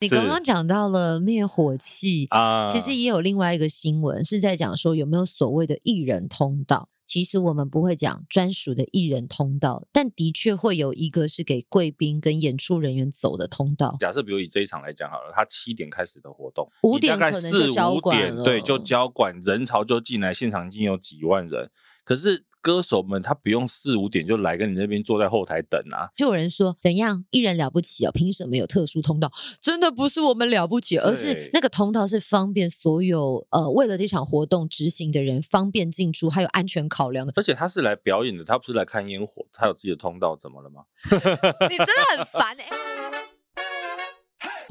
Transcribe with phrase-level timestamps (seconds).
[0.00, 6.88] 你刚刚讲到了灭火器啊，其实也有另外一个新闻是在讲说有没有所谓的艺人通道。
[7.04, 13.96] 其实我们不会讲专属的艺人通道，但的确会有一个是给贵宾跟演出人员走的通道。
[13.98, 21.70] 假设比如以这一场来讲好了，他七点开始的活动，五点可能就交管了，对，就交管，人潮就进来，现场已经有几万人，
[22.08, 22.46] 可是。
[22.60, 26.10] 歌手们他不用四五点就来跟你那边坐在后台等啊！
[26.16, 28.10] 就有人说怎样艺人了不起哦？
[28.12, 29.30] 凭什么有特殊通道？
[29.62, 37.32] 真的不是我们了不起，而是那个通道是方便所有呃为了这场活动执行的人方便进出，还有安全考量的。
[37.36, 40.82] 而且他是来表演的，他不是来看烟火，他有自己的通道，怎么了吗？
[41.70, 42.76] 你真的很烦哎、欸！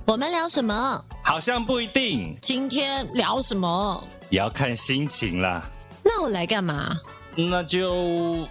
[0.05, 1.03] 我们聊什么？
[1.23, 2.37] 好像不一定。
[2.41, 4.03] 今天聊什么？
[4.29, 5.67] 也要看心情啦。
[6.03, 6.99] 那我来干嘛？
[7.39, 8.47] 那就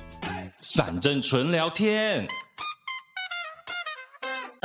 [0.59, 2.25] 反正纯聊天。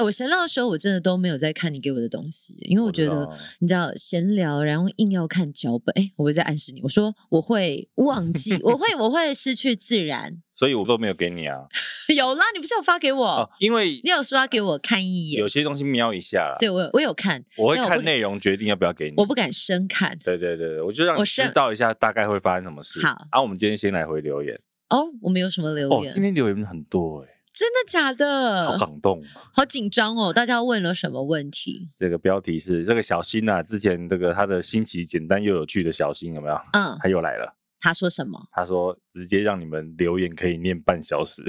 [0.02, 10.42] 呃，我闲聊的时候，我真的都没有在看你给我的东西，因为我觉得你知道闲聊，然后硬要看脚本，哎，我会在暗示你，我说我会忘记，我会我会失去自然。
[10.54, 11.58] 所以我都没有给你啊，
[12.16, 13.26] 有啦，你不是有发给我？
[13.26, 16.58] 哦、因为你有说要给我看一眼，有些东西瞄一下啦。
[16.60, 19.14] 对，我我有看，我会看内容决定要不要给你。
[19.18, 20.18] 我不敢深看。
[20.24, 23.00] 对对对，我就让你知道一下大概会发生什么事。
[23.06, 24.60] 好，啊，我们今天先来回留言。
[24.90, 26.12] 哦，我们有什么留言？
[26.12, 28.78] 哦，今天留言很多哎、欸，真的假的？
[28.78, 29.22] 好感动，
[29.54, 30.32] 好紧张哦！
[30.32, 31.90] 大家问了什么问题？
[31.96, 36.56] 这个标题是这个小新啊，之前这个他的新奇简单又有趣的小新有没有？
[36.74, 37.54] 嗯，他又来了。
[37.82, 38.40] 他说什么？
[38.52, 41.44] 他说直接让你们留言可以念半小时，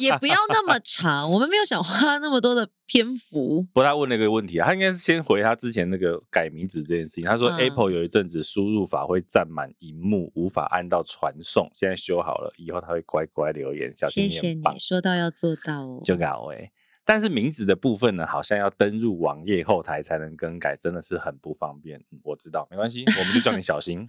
[0.00, 1.30] 也不要那么长。
[1.30, 3.62] 我们没有想花那么多的篇幅。
[3.72, 7.24] 不过他问了一个问题啊，他应该是先回他之前那个改名字这件事情。
[7.24, 13.92] 他说 Apple 有一阵子输入法会占满荧幕，无法按到传送，现在修好了，以后他会乖乖留言。
[13.94, 16.00] 小心，谢谢你，说到要做到哦。
[16.02, 16.72] 就搞哎。
[17.04, 21.98] 但是名字的部分呢，好像要登入网页后台才能更改，真的是很不方便。
[22.12, 24.08] 嗯、我知道，没关系，我们就叫你小心，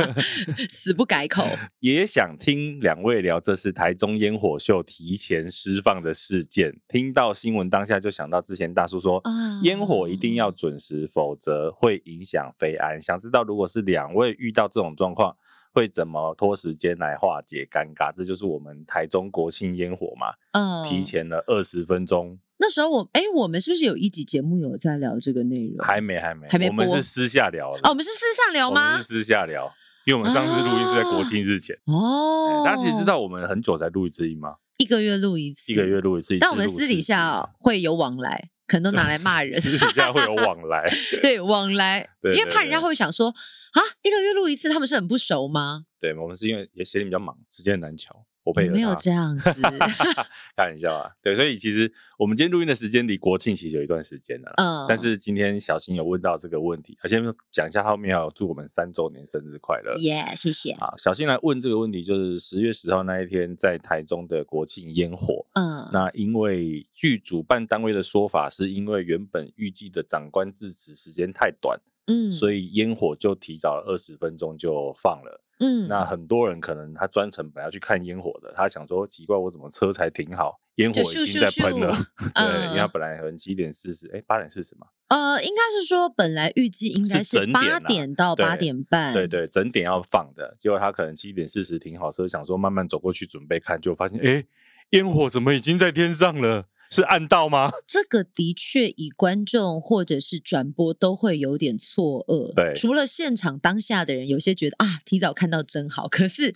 [0.68, 1.46] 死不改口。
[1.80, 6.78] 也想听两位聊这次台中烟火秀提前释放的事件。
[6.88, 9.22] 听到新闻当下就想到之前大叔说，
[9.62, 13.00] 烟火一定要准时，否则会影响飞安。
[13.00, 15.34] 想知道如果是两位遇到这种状况，
[15.72, 18.12] 会怎么拖时间来化解尴尬？
[18.14, 20.34] 这就是我们台中国庆烟火嘛。
[20.52, 22.38] 嗯，提前了二十分钟。
[22.58, 25.78] 那时候我哎，我们是不是有一集节目有在聊这个内容？
[25.78, 26.68] 还没，还没，还没。
[26.68, 27.80] 我们是私下聊的。
[27.84, 28.88] 哦，我们是私下聊吗？
[28.88, 29.72] 我们是私下聊，
[30.04, 31.74] 因为我们上次录音是在国庆日前。
[31.86, 34.56] 哦，大家其实知道我们很久才录一次音吗？
[34.76, 36.36] 一个月录一次，一个月录一次。
[36.38, 39.60] 但我们私底下会有往来，可能都拿来骂人。
[39.60, 40.88] 私底下会有往来，
[41.20, 45.86] 对，往来，因为怕人家会想说啊，一个月录一次，他们是很不熟吗？
[45.98, 48.24] 对，我们是因为也闲比较忙，时间很难乔。
[48.42, 49.52] 我配合他，没有这样子，
[50.56, 51.10] 开玩笑啊。
[51.22, 54.52] 对，所以其实我们今天录音的时间离国庆其实有一段时间了。
[54.56, 59.94] 嗯，但是今天小新有问到这个问题，先讲一下，后面要祝我们三周年生日快乐。
[59.98, 60.72] 耶，谢谢。
[60.72, 65.46] 啊，小新来问这个问题，就是十月十号那一天在台中的国庆烟火。
[65.54, 71.78] 嗯，那因为据主办单位的说法，是因为原本预计的长官致辞时间太短，
[72.10, 75.44] 嗯，所以烟火就提早了二十分钟就放了。
[75.60, 81.94] 嗯，那很多人可能他专程本来要去看烟火的，他想说奇怪，我怎么车才停好，烟火已经在喷了？
[82.34, 84.86] 对，因为他本来可能七点四十，哎，八点四十嘛。
[85.08, 94.42] 呃，应该是说本来预计应该是八点到八点半，对对，整点要放的，结果他可能七点四十停好车，想说慢慢走过去准备看，就发现哎，
[94.90, 96.66] 烟火怎么已经在天上了？
[96.90, 97.70] 是暗道吗？
[97.86, 102.52] 这个的确，以观众或者是转播都会有点错愕。
[102.54, 106.08] 对，除了现场当下的人，有些觉得啊，提早看到真好。
[106.08, 106.54] 可是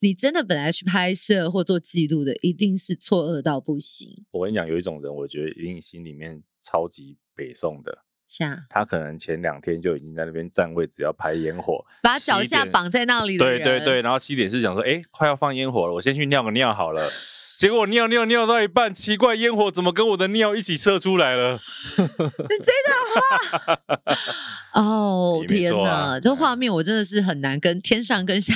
[0.00, 4.24] 你真的本来去拍摄或做记录的，一定是错愕到不行。
[4.30, 13.38] 我跟你讲，有一种人，我觉得一定心里面超级北宋的，像他可能前两天就已经在那边站位只要拍烟火，把脚架绑在那里。
[13.38, 17.10] 对对对，然后七点是想说，哎，快要放烟火了，我先去尿个尿好了。
[17.62, 21.60] 结果尿尿尿到一半，奇怪，烟火怎么跟我的尿一起射出来了？
[21.96, 28.52] 你这段话，哦、oh, 天哪，这画面我真的是很难跟天上跟下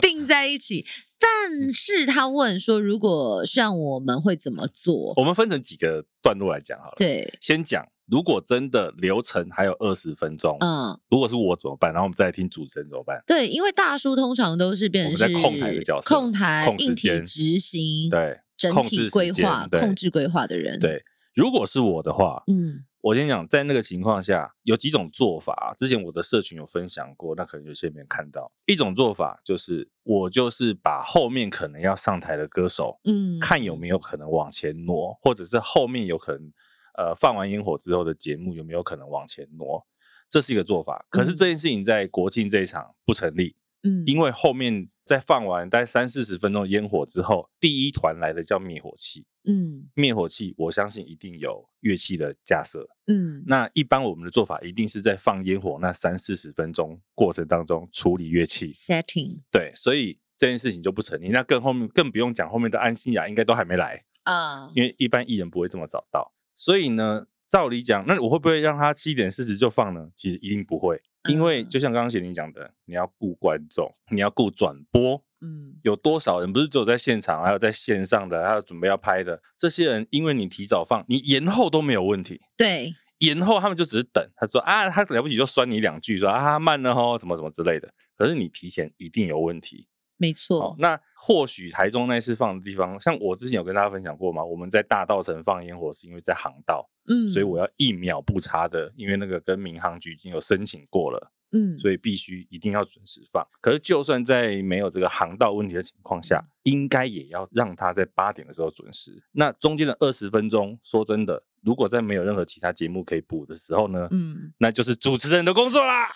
[0.00, 0.84] 并在一起。
[1.20, 5.14] 但是他问说，如果像我们会怎么做？
[5.16, 6.94] 我们分成几个段落来讲好了。
[6.96, 7.86] 对，先讲。
[8.08, 11.92] 如果真的流程还有二十分钟，嗯，如果是我怎么办？
[11.92, 13.20] 然后我们再来听主持人怎么办？
[13.26, 20.78] 对，因为大叔通常都是变成在控台的角色，控台、硬体执行，对，整体规划、控制规划的人。
[20.78, 21.02] 对，
[21.34, 25.74] 如果是我的话，嗯，我先讲，在那个情况下有几种做法。
[25.76, 28.52] 之前我的社群有分享过，那可能有些没看到。
[28.66, 36.52] 一种做法就是，我就是把后面可能要上台的歌手，嗯，看有没有可能往前挪，或者是后面有可能。
[36.96, 39.86] 呃放完烟火之后的节目有没有可能往前挪，
[40.28, 41.06] 这是一个做法。
[41.10, 58.72] 可是这件事情在国庆这一场不成立，嗯，因为后面在放完大概三四十分钟烟火之后，第一团来的叫灭火器，嗯，灭火器我相信一定有乐器的架设，嗯，那一般我们的做法一定是在放烟火那三四十分钟过程当中处理乐器。
[58.72, 60.18] Setting，对，所以。
[60.38, 70.08] 这件事情就不成立，那更后面更不用讲，后面的安心亚应该都还没来啊，因为一般艺人不会这么早到，所以呢，照理讲，那我会不会让他七点四十就放呢？
[70.16, 89.86] 其实一定不会，因为就像刚刚贤宁讲的，你要顾观众，你要顾转播，嗯，有多少人不是只有在现场，还有在线上的，还有准备要拍的这些人，因为你提早放，你延后都没有问题，对，延后他们就只是等，他说啊，他了不起就酸你两句，说啊慢了吼，怎么怎么之类的，可是你提前一定有问题。
[90.16, 103.46] 没错、哦，那或许台中那次放的地方，像我之前有跟大家分享过嘛，我们在大道城放烟火是因为在航道，嗯，所以我要一秒不差的，因为那个跟民航局已经有申请过了，嗯，所以必须一定要准时放。
[103.60, 109.22] 可是就算在没有这个航道问题的情况下，应该也要让他在八点的时候准时。
[109.32, 111.42] 那中间的二十分钟，说真的。
[111.66, 116.08] 如果在没有任何其他节目可以补的时候呢，嗯，那就是主持人的工作啦。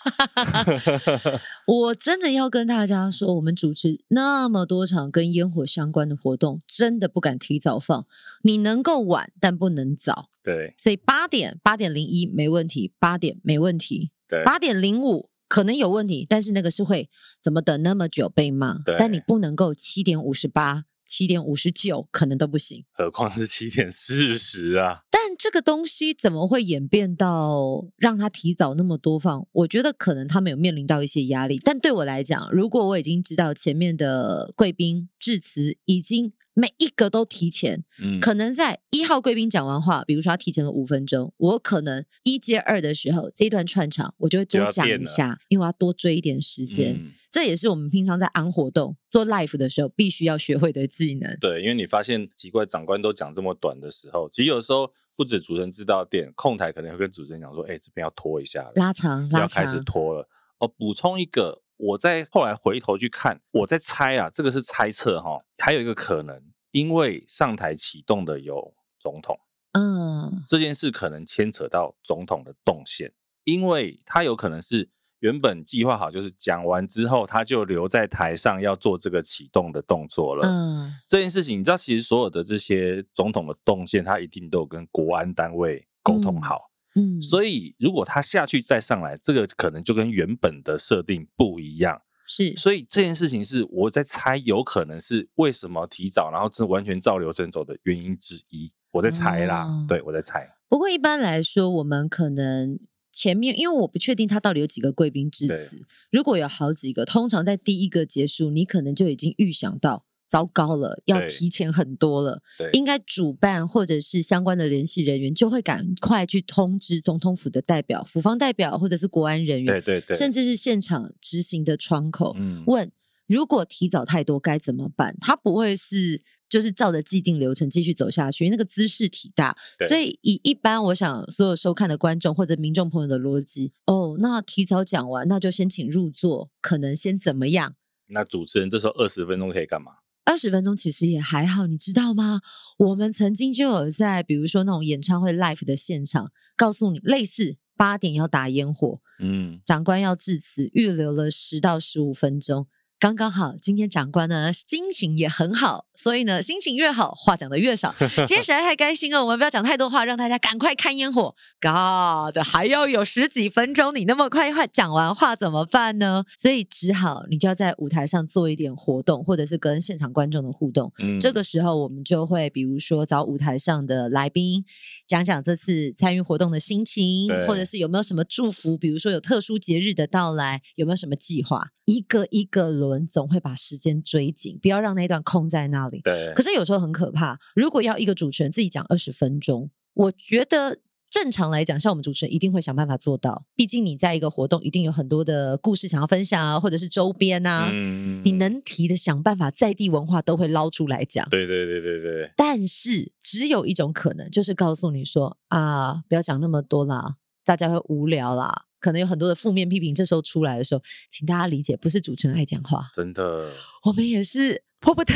[1.67, 8.07] 我真的要跟大家说，我们主持那么多场跟烟火相关的活动，真的不敢提早放。
[8.43, 10.31] 你能够晚，但不能早。
[10.45, 14.13] 对，所以八点八点零一没问题，八点没问题。
[14.29, 17.11] 对，八点零五可能有问题，但是那个是会
[17.43, 18.79] 怎么等那么久被骂。
[18.85, 20.85] 对，但你不能够七点五十八。
[21.11, 25.01] 七点五十九可能都不行，何况是七点四十啊！
[25.11, 29.45] 但这个东西怎么会演变到让他提早那么多放？
[29.51, 31.61] 我觉得可能他们有面临到一些压力。
[31.65, 46.95] 但对我来讲，如果我已经知道前面的贵宾致辞已经每一个都提前，嗯，可能在一号贵宾讲完话，比如说他提前了五分钟，我可能一接二的时候这一段串场，我就会多讲一下，因为我要多追一点时间。
[46.95, 51.39] 嗯这也是我们平常在安活动做 live 的时候必须要学会的技能。
[51.41, 69.39] 对，因为你发现奇怪，长官都讲这么短的时候，其实有时候不止主持人知道点，控台可能会跟主持人讲说：“哎，这边要拖一下，拉长，拉长，要开始拖了。”哦，补充一个，我在后来回头去看，我在猜啊，这个是猜测哈，还有一个可能，因为上台启动的有总统，
[69.73, 73.13] 嗯，这件事可能牵扯到总统的动线，
[73.45, 74.91] 因为他有可能是。
[75.21, 80.49] 原本计划好，就是讲完之后，他就留在台上要做这个启动的动作了。
[80.49, 86.57] 嗯，这件事情你知道，其实所有的这些总统的动线，他一定都有跟国安单位沟通好。
[86.57, 92.01] 嗯，嗯，所以如果他下去再上来，这个可能就跟原本的设定不一样。
[92.27, 98.73] 是，所以这件事情是我在猜，有可能是为什么提早，然后是完全照流程走的原因之一。
[98.93, 100.49] 我在猜啦，哦、对，我在猜。
[100.69, 102.79] 不过一般来说，我们可能。
[103.13, 105.85] 前面，因为我不确定他到底有几个贵宾致辞。
[106.13, 112.41] 如果有好几个，通常在第一个结束，你可能就已经预想到，糟糕了，要提前很多了。
[112.57, 122.91] 对，应该主办或者是相关的联系人员就会赶快去通知总统府的代表、府方代表或者是国安人员，对对对，甚至是现场执行的窗口，嗯，问
[123.27, 125.17] 如果提早太多该怎么办？
[125.21, 126.23] 他不会是。
[126.51, 129.57] 就是照着既定流程继续走下去，那个姿势体大，
[129.89, 137.77] 所以以一般我想所有收看的观众或者民众朋友的逻辑，哦，那提早讲完，那就先请入座，可能先怎么样？
[138.09, 139.93] 那主持人这时候二十分钟可以干嘛？
[140.31, 142.41] 二十分钟其实也还好，你知道吗？
[142.79, 152.69] 我们曾经就有在比如说那种演唱会 live 的现场，告诉你类似八点要打烟火，嗯，长官要致辞，预留了十到十五分钟。
[153.01, 157.95] 刚刚好，今天长官呢心情也很好，所以呢心情越好，话讲的越少。
[157.99, 161.35] 今天实在太开心了，我们不要讲太多话，让大家赶快看烟火。
[161.61, 166.25] God，还要有十几分钟，你那么快快讲完话怎么办呢？
[166.41, 170.91] 所以只好你就要在舞台上做一点活动，或者是跟现场观众的互动。
[171.01, 174.65] 嗯，这个时候我们就会比如说找舞台上的来宾
[175.07, 183.07] 讲讲这次参与活动的心情，或者是有没有什么祝福，比如说有特殊节日的到来，有没有什么计划，一个一个轮。
[183.11, 186.01] 总会把时间追紧，不要让那一段空在那里。
[186.03, 186.33] 对。
[186.35, 190.79] 可是有时候很可怕，如果要一个主持人自己讲二十分钟，我觉得
[191.11, 193.45] 正常来讲，像我们主持人一定会想办法做到。
[193.57, 201.29] 毕竟你在一个活动，一定有很多的故事想要分享啊，或者是周边啊，嗯、你能提的想办法，在地文化都会捞出来讲。
[201.29, 202.33] 对对对对对。
[202.37, 207.17] 但是只有一种可能，就是告诉你说啊，不要讲那么多啦。
[207.51, 210.81] 大家会无聊啦，可能有很多的负面批评，这时候出来的时候，
[211.11, 213.53] 请大家理解，不是主持人爱讲话，真的，
[213.83, 214.63] 我们也是。
[214.83, 215.13] 迫不得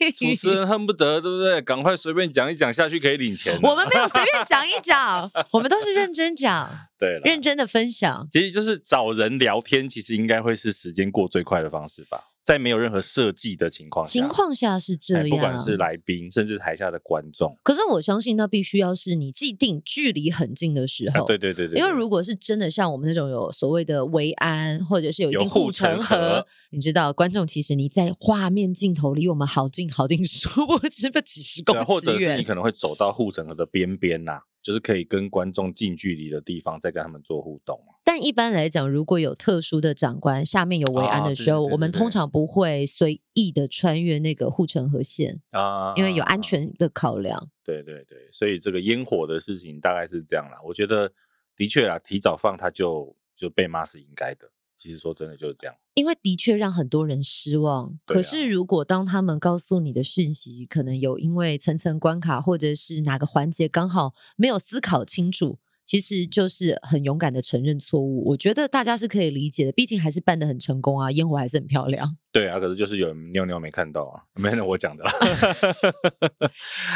[0.00, 1.60] 已， 主持人恨不得，对不对？
[1.60, 3.54] 赶快随便讲一讲下去，可以领钱。
[3.62, 8.26] 我们没有随便 讲一讲，我们都是认真讲， 对，认真的分享。
[8.30, 12.31] 其实就是找人聊天，其实应该会是时间过最快的方式吧。
[12.42, 17.56] 在没有任何设计的情况下，情况下是这样，不管是来宾，甚至台下的观众。
[17.62, 21.78] 可是我相信，那必须要是你既定距离很近的时候，对对对对。
[21.78, 34.40] 因为如果是真的像我们那种有所谓的维安，或者是有一定护城河，你知道，观众其实你在画面镜头离我们好近好近， 殊不知不几十公尺远，或者是你可能会走到护城河的边边呐。
[34.62, 37.78] 就是可以跟观众近距离的地方再跟他们做互动。
[38.04, 47.50] 但一般来讲，如果有特殊的长官下面有维安的时候，我们通常不会随意的穿越那个护城河线啊，因为有安全的考量。
[47.64, 50.58] 对对对，所以这个烟火的事情大概是这样啦。
[50.64, 51.12] 我觉得
[51.56, 54.50] 的确啦，提早放他就就被骂是应该的。
[54.82, 57.86] 其实说真的就是这样，因为的确让很多人失望。
[57.86, 68.24] 啊、可是如果当他们告诉你的讯息，可能有因为层层关卡，或者是哪个环节刚好没有思考清楚，其实就是很勇敢的承认错误。
[68.28, 72.16] 我觉得大家是可以理解的，毕竟还是办得很成功啊，烟火还是很漂亮。
[72.32, 75.12] 对啊，可是就是有人尿尿没看到啊，没人我讲的啦。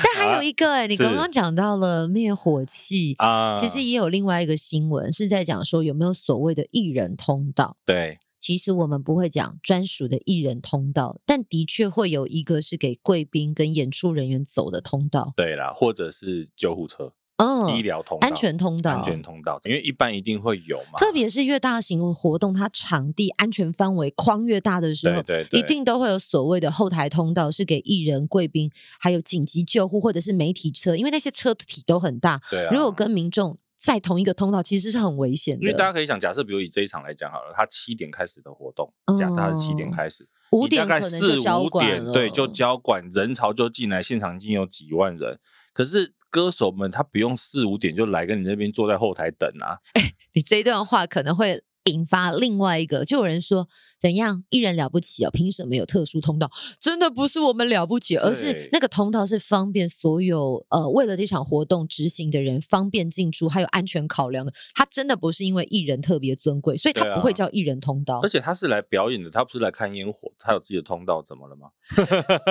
[0.02, 7.76] 但还有一个哎、欸，你刚刚讲到了灭火器啊，其实也有另外一个新闻是在讲说有没有所谓的艺人通道。
[7.84, 15.34] 对，其实我们不会讲专属的艺人通道，但的确会有一个是给贵宾跟演出人员走的通道。
[15.36, 17.12] 对啦，或者是救护车。
[17.36, 20.98] 嗯，医疗通道、安全通道、安全通道，因为一般一定会有嘛。
[20.98, 32.40] 特别是越大型的活动，它场地安全范围框越大的时候，对对对，一定都会有所谓的后台通道，是给艺人、贵宾，还有紧急救护或者是媒体车，因为那些车体都很大。
[32.50, 35.60] 对啊，如果跟民众在同一个通道，其实是很危险的。
[35.60, 45.38] 因为大家可以想，假设比如以这一场来讲好了，它七点开始的活动，假设它是七点开始，五点可能就交管了，四五点对，就交管，人潮就进来，现场已经有几万人，
[45.76, 46.14] 可是。
[46.28, 49.78] 歌手们他不用四五点就来跟你那边坐在后台等啊！
[49.94, 53.66] 哎，你这一段话可能会引发另外一个，就有人说。
[54.06, 54.44] 怎样？
[54.50, 55.30] 艺人了不起哦？
[55.32, 56.48] 凭什么有特殊通道？
[56.80, 64.52] 真的不是我们了不起，而是那个通道是方便所有呃为了这场活动执行的人方便进出，还有安全考量的。
[64.76, 68.20] 他真的不是因为艺人特别尊贵，所以他不会叫艺人通道。
[68.22, 71.66] 而且他是来表演的，他不是来看烟火，他有自己的通道，怎么了吗？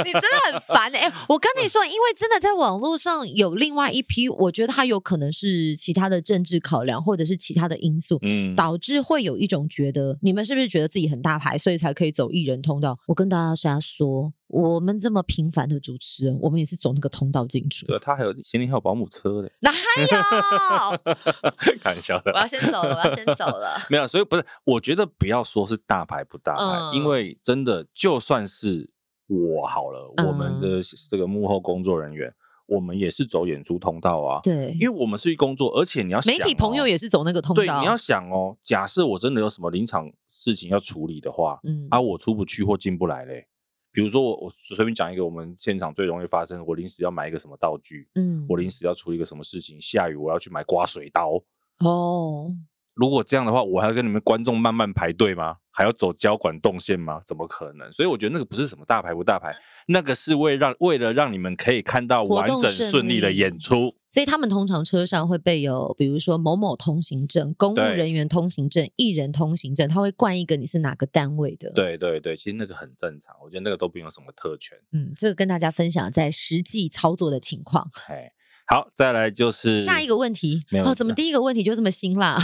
[0.04, 1.14] 你真的很烦哎、欸！
[1.30, 11.40] 我跟你说，因为真的在网络上有另外一批，我觉得他有可能是其他的政治考量，或者是其他的因素，嗯，导致会有一种觉得，你们是不是觉得自己很大？
[11.46, 12.98] 牌，所以才可以走艺人通道。
[13.06, 17.86] 我跟大家瞎说，我们这么平凡的主持人，我们也是走那个通道进去。
[17.86, 19.52] 对，他还有行李还有保姆车嘞。
[19.60, 20.98] 哪有？
[21.82, 22.32] 开玩笑的。
[22.32, 23.78] 我要先走了，我要先走了。
[23.92, 28.90] 没有，所以不是，我觉得不要说是大牌不大牌，嗯、因为真的就算是
[29.28, 32.34] 我好了，我们的这个幕后工作人员。
[32.68, 37.64] 我们也是走演出通道啊，对，因为我们是去工作，而且你要想、哦、媒体朋友也是走那个通道。
[37.64, 43.48] 对，你要想哦，假设我真的有什么临场事情要处理的话，嗯，啊，我出不去或进不来嘞。
[43.92, 51.42] 比如说我我随便讲一个，我们现场最容易发生，我临时要买一个什么道具，嗯，我临时要处理一个什么事情，下雨我要去买刮水刀，
[51.80, 52.54] 哦。
[52.96, 55.58] 如果这样的话，我还要跟你们观众慢慢排队吗？
[55.70, 57.22] 还要走交管动线吗？
[57.26, 57.92] 怎么可能？
[57.92, 59.54] 所以我觉得那个不是什么大牌不大牌，
[59.88, 63.94] 那个是为让为了让你们可以看到完整顺利的演出。
[64.10, 71.70] 所以他们通常车上会备有，比如说某某通行证、公务人员通行证、艺人通行证，他会冠一个你是哪个单位的。
[71.72, 74.78] 对对对，其实那个很正常，我觉得那个都不用什么特权。
[74.94, 77.92] 嗯，这个跟大家分享在实际操作的情况。
[78.08, 78.32] 嘿。
[78.68, 80.64] 好，再来就是下一个问题。
[80.84, 82.36] 哦，怎么第一个问题就这么辛辣？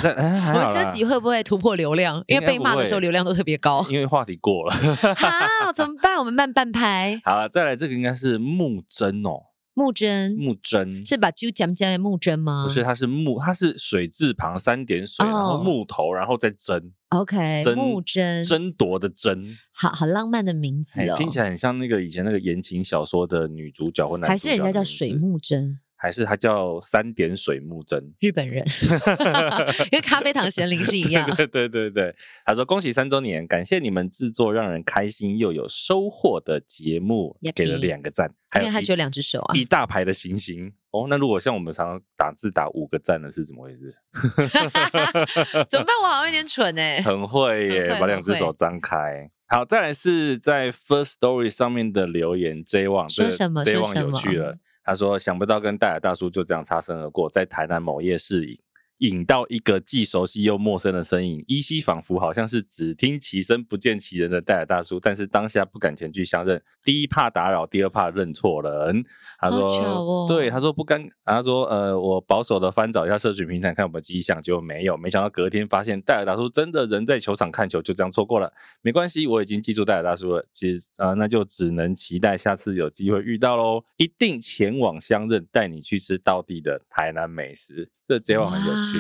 [0.54, 2.24] 我们这集会不会突破流量？
[2.28, 3.86] 因为被骂的时候流量都特别高。
[3.90, 4.76] 因为话题过了。
[5.18, 6.18] 好，怎么办？
[6.18, 7.20] 我们慢半拍。
[7.26, 9.48] 好了，再来这个应该是木针哦。
[9.74, 12.66] 木针，木针是把揪讲讲的木针吗？
[12.68, 16.92] 不是，它是木，它是水字旁三点水，然后木头，然后再针。
[17.10, 19.58] OK，木针，争夺的争。
[19.72, 24.30] 好好浪漫的名字哦，听起来很像那个以前那个言情小说的女主角或男主角。
[24.30, 25.80] 还是人家叫水木针？
[26.02, 28.04] 还是它叫三点水木真？
[28.20, 28.66] 日本人，
[29.92, 31.30] 因为咖啡糖咸灵是一样。
[31.36, 38.34] 对对对对，他说恭喜三周年，感谢你们制作让人开心又有收获的节目，给了两个赞。
[38.56, 41.06] 因为他只有两只手啊，一大排的星星哦。
[41.08, 43.96] 那如果像我们常常打字打五个赞的是怎么回事？
[45.70, 45.96] 怎么办？
[46.04, 47.02] 我好像有点蠢哎。
[47.02, 49.30] 很会耶，把两只手张开。
[49.48, 53.64] 好，再来是在 First Story 上面的留言，J 网说什么？
[53.64, 54.58] 这 J 网有趣了。
[54.84, 58.60] 他说：“想不到跟戴尔大叔就这样擦身而过，在台南某夜市影，
[59.02, 66.62] 引到一个既熟悉又陌生的身影，依稀仿佛好像是只听其声不见其人的戴尔大叔，但是当下不敢前去相认。
[66.84, 69.04] 第一怕打扰，第二怕认错人。
[69.40, 71.04] 他说：“哦、对，他说不甘。
[71.26, 74.96] 他说呃，我保守的翻找一下社群平台，看有没有迹象，结果没有。
[74.96, 78.54] 没想到隔天发现戴尔大叔真的人在球场看球，就这样错过了。
[78.84, 80.46] 没关系，我已经记住戴尔大叔了。
[80.54, 87.90] 其实啊、呃，那就只能期待下次有机会遇到喽，一定前往相认，带你去吃道地的台南美食。
[88.08, 88.91] 这结果很有趣。”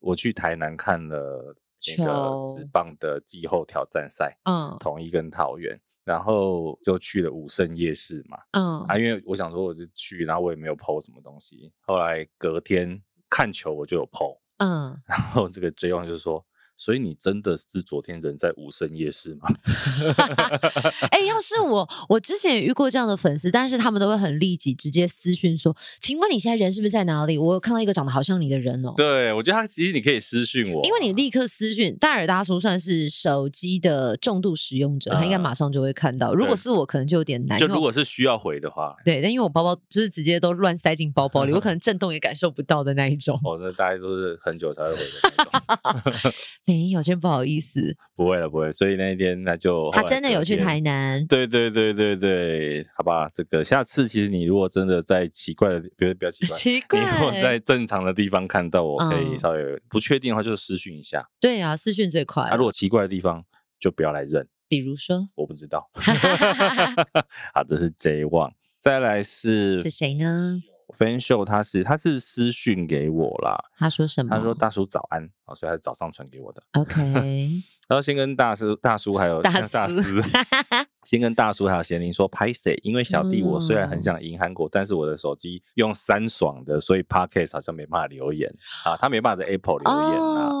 [0.00, 1.54] 我去台南看了
[1.96, 8.80] 那个职棒的季后挑战赛，嗯，统一跟桃园，然后就去了武圣夜市嘛，嗯。
[8.84, 16.44] 啊，因为我想说我就去，然后我也没有 po 什么东西，后来隔天看球我就有 po，嗯，然后这个 J One 就说。
[16.76, 19.48] 所以你真的是昨天人在无声夜市吗？
[21.10, 27.38] 哎、欸，要是我，我之前也遇过这样的粉丝，但是他们都会很立即直接私讯说：“请问你现在人是不是在哪里？
[27.38, 36.34] 我有看到一个长得好像你的人哦。”对，我觉得他其实你可以私讯我，因为你立刻私讯戴尔大叔算是手机的重度使用者，他应该马上就会看到。
[36.34, 37.58] 如果是我，可能就有点难。
[37.58, 43.38] 就如果是需要回的话，对，但因为我包包就是直接都乱塞进包包里，我可 能震动也感受不到的那一种。
[43.44, 46.32] 哦，那大家都是很久才会回的那种。
[46.66, 47.96] 没有，真不好意思。
[48.16, 48.72] 不会了，不会。
[48.72, 51.26] 所以那一天那就他真的有去台南。
[51.26, 53.28] 对对对对对，好吧。
[53.34, 61.28] 这个下次其实你如果真的在奇怪的，比如比较奇怪，奇怪，你如果在正常的地方看到我，可以稍微不确定的话，就是私讯一下。
[61.38, 62.44] 对啊，私讯最快。
[62.44, 63.44] 那、啊、如果奇怪的地方，
[63.78, 64.46] 就不要来认。
[64.66, 65.90] 比如说，我不知道。
[67.52, 68.52] 好，这是 J One，。
[68.78, 70.60] 再来是是谁呢？
[70.96, 74.36] 分秀他是他是私讯给我啦，他说什么？
[74.36, 76.62] 他说大叔早安，所以他是早上传给我的。
[76.72, 77.02] OK，
[77.88, 80.22] 然后先跟大叔、大叔还有大大师，
[81.04, 88.52] 先跟大叔还有贤玲说拍谁，因为小弟我虽然很想赢韩国，嗯、但是我的手机用三爽的，所以 Podcast 好像没办法留言
[88.84, 90.48] 啊，他没办法在 Apple 留言啊。
[90.50, 90.60] 哦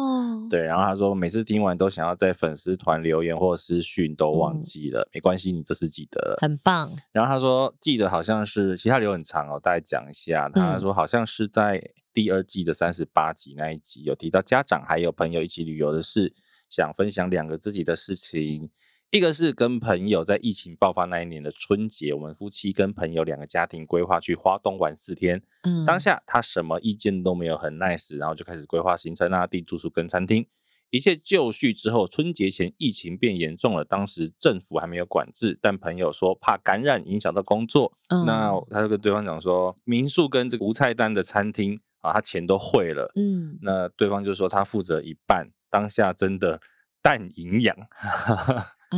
[0.50, 6.94] 对，然后他说每次听完都想要在粉丝团留言或私讯都忘记了，嗯、没关系，你这次记得了，很棒。
[7.12, 10.50] 然后他说记得好像是，其他留很长哦，大概讲一下。
[10.50, 16.32] 他说好像是在第二季的三十八集那一集有提到家长还有朋友一起旅游的事，
[16.68, 18.70] 想分享两个自己的事情。
[19.10, 25.40] 一个是跟朋友在疫情爆发那一年的春节，我们夫妻跟朋友两个家庭规划去花东玩四天。
[25.62, 30.44] 嗯，当下他什么意见都没有，很 nice，然后就开始规划行程啊，订住宿跟餐厅，
[30.90, 46.60] 一切就绪之后，春节前疫情变严重了，当时政府还没有管制，但朋友说怕感染影响到工作，嗯，那他就跟对方讲说，民宿跟这个无菜单的餐厅啊，他钱都汇了，嗯，那对方就说他负责一半，当下真的
[47.02, 47.76] 淡营养。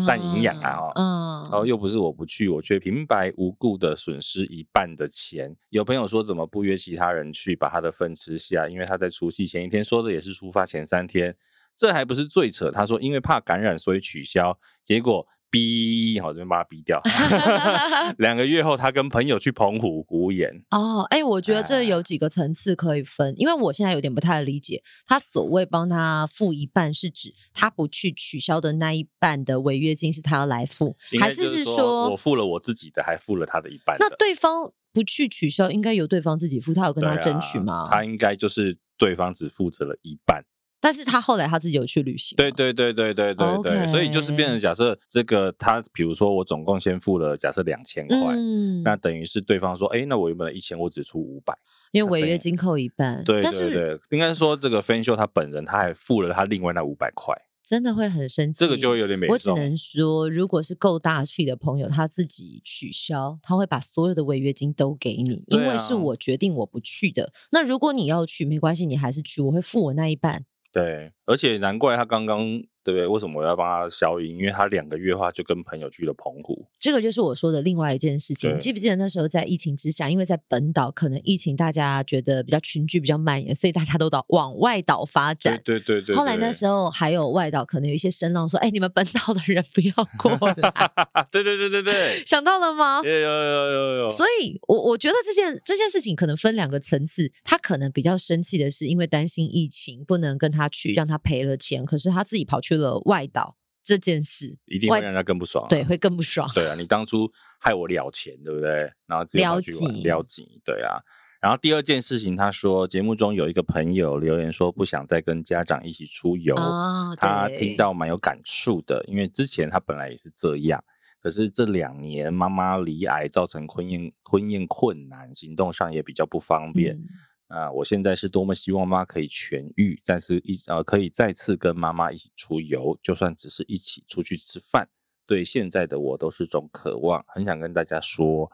[0.06, 5.56] 淡营养啊，哦，嗯，然后又不是我不去，我却平白无故的损失一半的钱。
[5.70, 8.68] 有朋友说怎么不约其他人去把他的份吃下？
[8.68, 11.34] 因为他在除夕前一天说的也是出发前三天，
[11.74, 12.70] 这还不是最扯。
[12.70, 15.26] 他说因为怕感染所以取消，结果。
[15.50, 17.00] 逼，好，这边把他逼掉。
[18.18, 20.50] 两个月后，他跟朋友去澎湖无言。
[20.70, 33.96] 哦，哎、欸，我觉得这有几个层次可以分，因为我现在有点不太理解，他所谓帮他付一半，是指他不去取消的那一半的违约金是他要来付，还是是说我付了我自己的，还付了他的一半？
[33.98, 37.84] 那对方不去取消，应该由对方自己付，他有跟他争取吗？
[37.84, 40.44] 啊、他应该就是对方只负责了一半。
[40.86, 43.90] 但是他后来他自己有去旅行，对对对对对对对，Okay.
[43.90, 51.52] 所以就是变成假设这个他，比如说我总共先付了假设两千块，嗯，那等于是对方说，哎，那我原本的一千我只出五百，
[51.90, 57.34] 因为违约金扣一半，对对对，应该说这个 Fan Show 他本人他还付了他另外那五百块。
[57.64, 59.26] 真的会很生气，这个就会有点没。
[59.26, 67.24] 我只能说，如果是够大气的朋友，他自己取消，他会把所有的违约金都给你，因为是我决定我不去的。
[67.24, 70.44] 啊、那如果你要去，没关系，你还是去，我会付我那一半。
[70.72, 73.04] 对，而且难怪他刚刚对不对？
[73.04, 74.38] 为什么我要帮他消音？
[74.38, 76.64] 因为他两个月的话就跟朋友去了澎湖。
[76.78, 78.54] 这个就是我说的另外一件事情。
[78.54, 85.60] 你记不记得那时候在疫情之下，因为在本岛可能疫情大家觉得比较群聚比较蔓延，所以大家都到往外岛发展。
[85.64, 86.16] 对对，对对对。
[86.16, 90.54] 后来那时候还有外岛可能有一些声浪说：“哎，你们本岛的人不要过来。
[91.32, 93.00] ”对对对对对，想到了吗？
[93.02, 94.10] 有有有有有。
[94.10, 97.32] 所以我我觉得这件这件事情可能分两个层次。
[97.42, 103.56] 他可能比较生气的是，因为担心疫情不能跟他去，让他赔了钱，可是他自己跑去了外岛。
[103.84, 106.50] 这件事一定会让他更不爽，啊，对，会更不爽。
[106.52, 108.92] 对啊，你当初害我了钱，对不对？
[109.06, 110.98] 然后自己跑去玩，了解，对啊。
[111.40, 120.82] 然后第二件事情，他说节目中有一个朋友留言说不想再跟家长一起出游，哦，他听到蛮有感触的，因为之前他本来也是这样，
[121.22, 126.96] 可是这两年妈妈离癌，造成婚宴婚宴困难，行动上也比较不方便。
[126.96, 127.06] 嗯
[127.48, 134.88] 啊，我现在是多么希望妈可以痊愈，但是一呃可以再次跟妈妈一起出游，就算只是一起出去吃饭，
[135.26, 137.24] 对现在的我都是种渴望。
[137.28, 138.50] 很想跟大家说，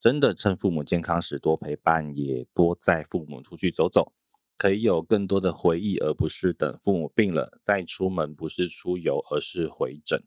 [0.00, 4.12] 真的趁父母健康时多陪伴，也多载父母出去走走，
[4.58, 10.20] 可以有更多的回忆，而不是等父母病了再出门，不是出游，而是回诊。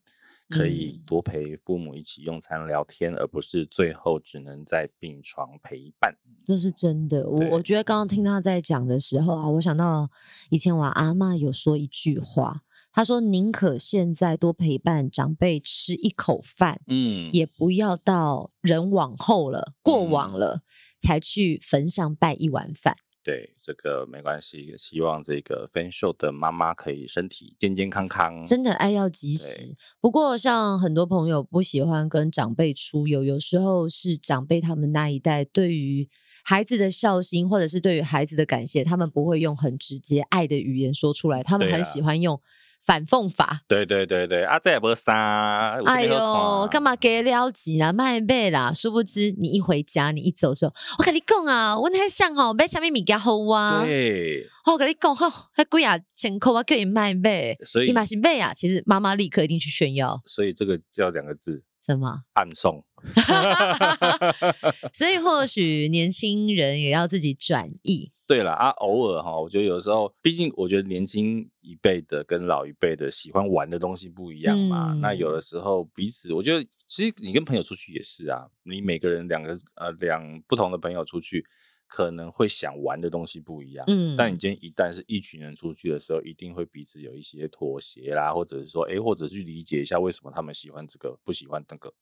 [0.49, 6.15] 可以多陪父母一起用餐聊天，嗯、而不是最后只能在病床陪伴。
[6.45, 7.27] 这是真的。
[7.27, 10.09] 我我觉得刚刚听他在讲的时候啊，我想到
[10.49, 20.61] 以前我阿嬷有说一句话，她说：“宁可现在多陪伴长辈吃一口饭，嗯，也不要到人往后了、过往了、嗯、
[21.01, 22.95] 才去坟上拜一碗饭。”
[23.25, 28.45] 对，这个没关系，希望这个分手的妈妈可以身体健健康康。
[28.45, 29.73] 真的爱要及时。
[29.99, 36.07] 不过，像很多朋友不喜欢跟长辈出游，有时候是长辈他们那一代对于
[36.43, 42.39] 孩子的孝心，或者是对于孩子的感谢，他们不会用很直接爱的语言说出来，他们很喜欢用。
[42.85, 45.75] 反讽法，对对对对，啊，这也不杀。
[45.85, 48.71] 哎呦，干嘛给了急啦，卖背啦？
[48.71, 53.83] 殊不知，你一回家，你一走的时候，我跟你讲啊，我那想吼买啥物物件好啊？
[53.83, 58.53] 对，我跟你讲吼，还贵啊，千块啊，可以卖背，所以你买是背啊。
[58.53, 62.21] 其实妈妈立刻一定去炫耀，所以这个叫两个字，什么？
[62.33, 62.85] 暗送。
[64.93, 68.11] 所以或许年轻人也要自己转移。
[68.27, 74.93] 对了啊，偶尔哈，我觉得有时候，毕竟我觉得年轻一辈的跟老一辈的喜欢玩的东西不一样嘛。
[74.93, 81.45] 嗯、那有的时候彼此，我觉得其实你跟朋友出去也是啊，你每个人两个呃两不同的朋友出去，
[81.87, 83.85] 可能会想玩的东西不一样。
[83.87, 91.93] 嗯，但你今天一旦是一群人出去的时候，一定会彼此有一些妥协啦，或者是说，哎，或者去理解一下为什么他们喜欢这个，不喜欢那个。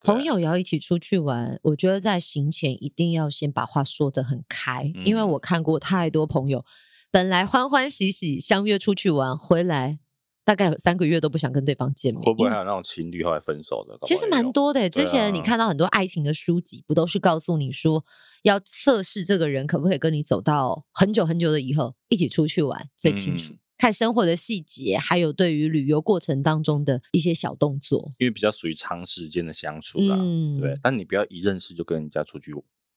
[0.00, 6.64] 朋友要一起出去玩，我觉得在行前一定要先把话说得很开，嗯、因为我看过太多朋友，
[7.10, 9.98] 本来欢欢喜喜相约出去玩，回来
[10.44, 12.22] 大概有三个月都不想跟对方见面。
[12.22, 13.98] 会不会还有那种情侣后来分手的？
[14.02, 14.88] 其实蛮多的。
[14.88, 18.04] 之前你看到很多爱情的书籍，不都是告诉你说，
[18.44, 23.52] 要测试这个人可不可以跟你走到很久很久的以后，一起出去玩最清楚。
[23.52, 30.76] 嗯看生活的细节，还有对于旅游过程当中的一些小动作，因为比较属于长时间的相处啦，嗯、对。
[30.82, 32.52] 但你不要一认识就跟人家出去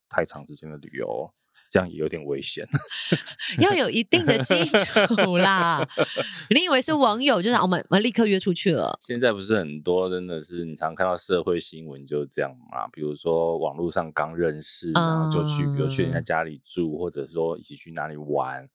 [0.10, 1.32] 太长时间的旅游，
[1.70, 2.68] 这样也有点危险。
[3.60, 5.88] 要有一定的基础啦。
[6.50, 8.98] 你以为是网友，就是我们我们立刻约出去了？
[9.02, 12.88] 现在不是很多，真的是你常看到社会新闻就是这样嘛？
[12.92, 18.68] 比如说网络上刚认识，然后就去，嗯、比如去人家家里住，或者说一起去哪里玩。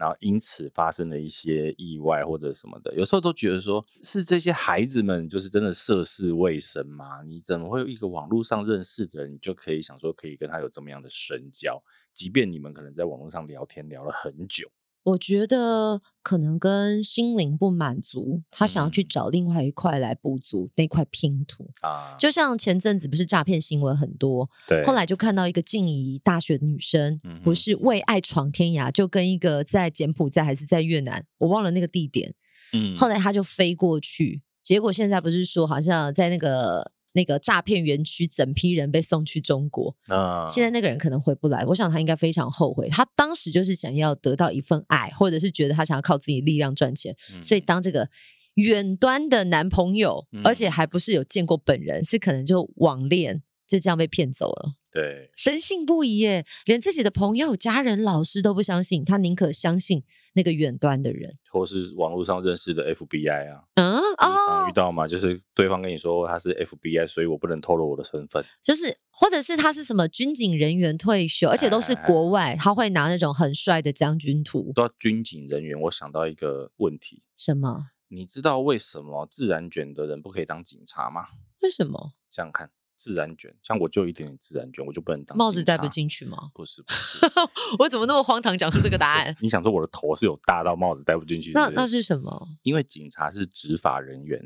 [0.00, 7.22] 然后因此发生了一些意外或者什么的，有时候都觉得说是这些孩子们就是真的涉世未深吗？
[7.28, 11.78] 你怎么会有一个网络上认识的人，你就可以想说可以跟他有这么样的深交，
[12.14, 14.72] 即便你们可能在网络上聊天聊了很久。
[15.10, 21.68] 我觉得可能跟心灵不满足，他想要去找另外一块来补足那块拼图。
[21.82, 22.16] 啊。
[22.18, 32.34] 就像前阵子不是诈骗新闻很多，对，后来就看到一个静怡大学的女生，不是为爱闯天涯，就跟一个在柬埔寨还是在越南，我忘了那个地点，
[32.72, 36.92] 嗯，后来他就飞过去，结果现在不是说好像在那个。
[37.12, 39.94] 那个诈骗园区，整批人被送去中国。
[40.06, 42.88] 啊，现在那个人可能回不来，我想他应该非常后悔。
[42.88, 48.08] 他当时就是想要得到一份爱，或者是觉得他想要靠自己力量赚钱，嗯、所以当这个
[48.54, 54.72] 远端的男朋友，嗯、而且还不是有见过本人，是可能就网恋，就这样被骗走了。
[54.92, 60.02] 对，深信不疑耶，连自己的朋友、家人、老师都不相信，他宁可相信。
[60.32, 65.08] 那个远端的人，或是网络上认识的 FBI 啊，嗯哦，遇到吗？
[65.08, 68.44] 就是对方跟你说他是 FBI，所以我不能透露我的身份。
[68.62, 74.72] 就是，或者是他是什么军警人员退休，而且都是国外，哎、他会拿那种很帅的将军图。
[74.74, 77.86] 说到军警人员，我想到一个问题，什么？
[78.08, 81.26] 你知道为什么自然卷的人不可以当警察吗？
[81.62, 82.12] 为什么？
[82.30, 82.70] 这样看。
[83.00, 86.50] 自然卷，像我就一点点自然卷，我就不能当帽子戴不进去吗？
[86.52, 87.18] 不是不是，
[87.80, 89.34] 我怎么那么荒唐讲出这个答 案？
[89.40, 91.52] 你想说我的头是有大到帽子戴不进去？
[91.54, 92.46] 那那是什么？
[92.62, 94.38] 因为警察是执法人员。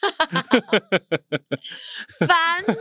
[2.26, 2.72] 烦呢、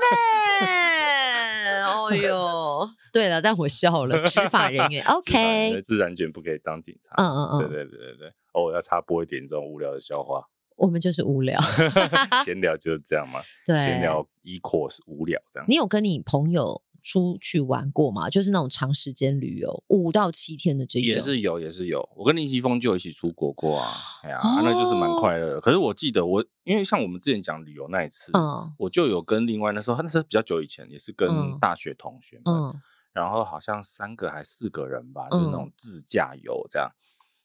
[0.62, 1.82] 欸？
[1.84, 4.24] 哦哟，对了，但我笑了。
[4.28, 5.82] 执法人员，OK。
[5.82, 7.16] 自然卷不可以当警察。
[7.18, 8.34] 嗯嗯嗯，对对对对对。
[8.54, 10.44] 偶尔要插播一点这种无聊的笑话。
[10.78, 11.60] 我们就是无聊
[12.46, 13.42] 闲聊就是这样嘛。
[13.66, 15.66] 对，闲聊 equals 无聊这样。
[15.68, 18.30] 你有跟你朋友出去玩过吗？
[18.30, 21.08] 就是那种长时间旅游，五到七天的这种。
[21.08, 22.08] 也是有，也是有。
[22.16, 25.62] 我跟林奇峰就一起出国过啊，哎呀、啊，那就是蛮快乐的。
[25.62, 32.54] 可是我记得我，因为像我们之前讲旅游那一次，嗯，我就有跟另外那时候，那时候比较久以前，也是跟大学同学们。
[32.54, 32.82] 嗯。
[33.14, 36.88] 然后好像三个还四个人吧，就是那种自驾游这样。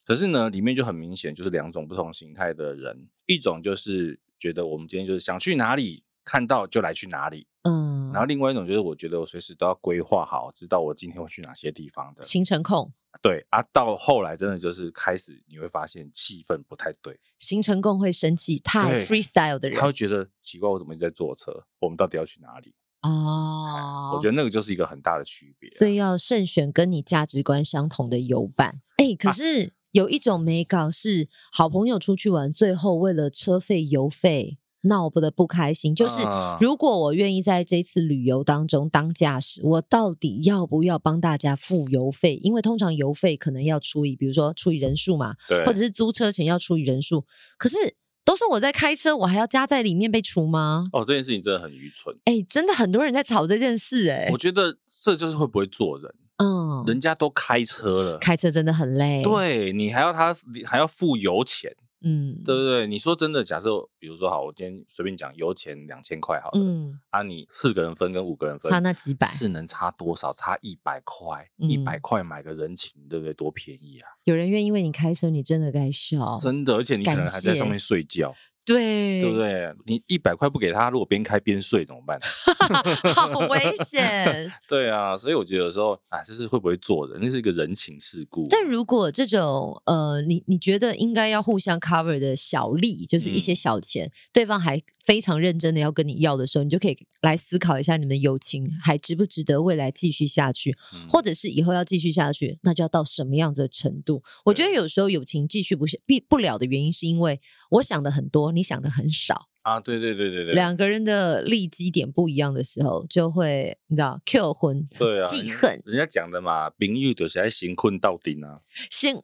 [0.03, 8.11] 嗯、可是呢，里面就很明显就是两种不同形态的人，一种就是觉得我们今天就是想去哪里，看到就来去哪里，嗯。
[8.13, 12.93] 然后另外一种就是我觉得我随时都要规划好，知道我今天会去哪些地方的行程控。
[13.23, 21.65] 对啊，到后来真的就是开始你会发现气氛不太对，行程控会生气，太 freestyle 的人，他会觉得奇怪，我怎么一直在坐车？
[21.79, 22.75] 我们到底要去哪里？
[23.01, 28.83] 哦，我觉得那个就是一个很大的区别，所以要慎选跟你价值观相同的游伴。
[28.99, 35.95] 哎，可是有一种美感是好朋友出去玩，最后为了车费油费闹不得不开心。
[35.95, 36.21] 就是
[36.59, 42.41] 如果我愿意在这次旅游当中当驾驶，我到底要不要帮大家付油费？
[42.43, 47.25] 因为通常油费可能要除以，比如说除以人数嘛，对，或者是租车钱要除以人数。
[47.57, 47.95] 可是。
[48.25, 50.87] 都是我在开车，我还要加在里面被除吗？
[50.93, 52.15] 哦，这件事情真的很愚蠢。
[52.25, 56.09] 哎、欸，真的很多人在吵这件事、欸，哎，我觉得这就是会不会做人。
[56.43, 59.23] 嗯，人家都开车了，开车真的很累。
[59.23, 61.75] 对，你还要他，你还要付油钱。
[62.05, 62.85] 嗯，对不对？
[62.89, 70.33] 你说真的，假设比如说好，我今天随便讲油钱两千块好了，嗯，啊，你四个人分跟五个人分，差那几百，是能差多少？
[70.33, 73.33] 差一百块，一百块买个人情，对不对？
[73.35, 74.09] 多便宜啊！
[74.25, 76.37] 有人愿意为你开车，你真的该笑。
[76.39, 78.35] 真的，而且你可能还在上面睡觉。
[78.65, 79.73] 对，对不对？
[79.87, 82.21] 你一百块不给他，如果边开边睡怎么办？
[83.15, 84.51] 好危险！
[84.69, 88.47] 对啊，所以我觉得有时候啊，这是会不会做人，那是一个人情世故。
[88.49, 104.23] 但如果这种呃，你你觉得应该要互相 cover 的小利，就是一些小钱，嗯、对方还非常认真的要跟你要的时候，你就可以来思考一下，你们的友情还值不值得未来继续下去，嗯、或者是以后要继续下去，那就要到什么样子的程度？
[104.45, 109.49] 我觉得有时候友情继续不不不了的原因，是因为我想的很多，你想的很少。
[109.63, 115.81] 啊，对对对对对，两个人的利基点不一样的时候，就会你知道，Q 婚，对啊，记恨。
[115.87, 118.59] 人家讲的嘛，朋友就是爱行困到底啊，
[118.91, 119.15] 新，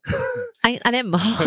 [0.62, 1.44] 哎，阿念不好，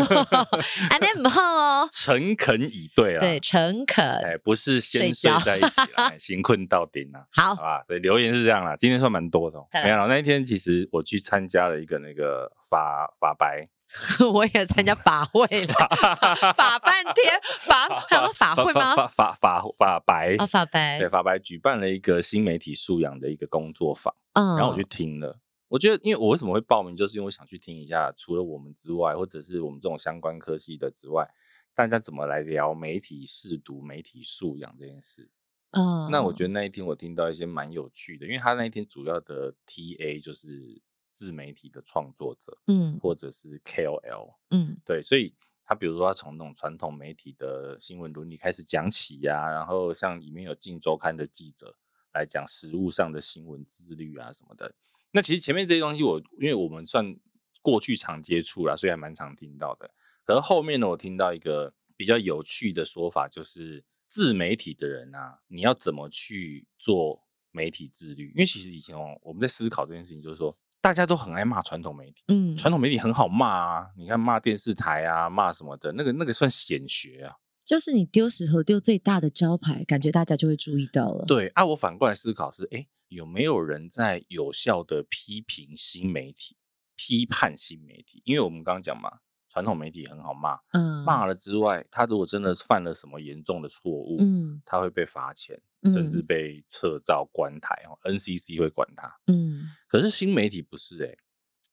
[0.90, 13.70] 阿念不好哦， 诚恳以对啊，对，诚恳，哎，不是先睡在一起啦， 行困到底啊，好，好吧，所以留言是这样啦，今天算蛮多的，没有，那一天其实我去参加了一个那个法法白。
[14.34, 15.74] 我也参加法会了，
[16.56, 18.96] 法半天，法还有法会吗？
[18.96, 25.40] 法法法法白啊，法白对法白举办了一个新媒体素养的一个工作坊，嗯，然后我去听了。
[25.68, 31.30] 我觉得，因为我为什么会报名，就是因为我想去听一下，除了我们之外，或者是我们这种相关科系的之外，
[31.74, 35.30] 大家怎么来聊媒体试读、媒体素养这件事。
[35.72, 40.82] 嗯，那我觉得那一天我听到一些蛮有趣的，因为他那一天主要的 TA 就是。
[41.12, 51.76] 自媒体的创作者，嗯，或者是 KOL，嗯，对，所以他比如说他从那种传统媒体的新闻伦理开始讲起呀、啊，然后像里面有《镜周刊》的记者
[52.14, 54.74] 来讲实务上的新闻自律啊什么的。
[55.12, 57.16] 那其实前面这些东西我因为我们算
[57.62, 59.94] 过去常接触啦，所以还蛮常听到的。
[60.24, 67.22] 可是后面呢，我听到一个比较有趣的说法，就是自媒体的人啊，你要怎么去做
[67.52, 68.30] 媒体自律？
[68.30, 70.58] 因为其实以前哦，我们在思考这件事情，就是说。
[70.82, 81.24] 大家都很爱骂传统媒体，嗯，传统媒体很好骂啊，你看骂电视台啊，骂什么的，那个那个算显学啊，就是你丢石头丢最大的招牌，感觉大家就会注意到了。
[81.26, 86.58] 对啊，我反过来思考是，哎，有没有人在有效的批评新媒体，
[86.96, 88.22] 批判新媒体？
[88.26, 89.20] 因为我们刚刚讲嘛。
[89.52, 99.64] 传统媒体很好骂，嗯，骂了之外，他如果真的犯了什么严重的错误，嗯，他会被罚钱，嗯、甚至被撤照关台哦，NCC 会管他，嗯。
[99.90, 101.18] 可是新媒体不是诶、欸，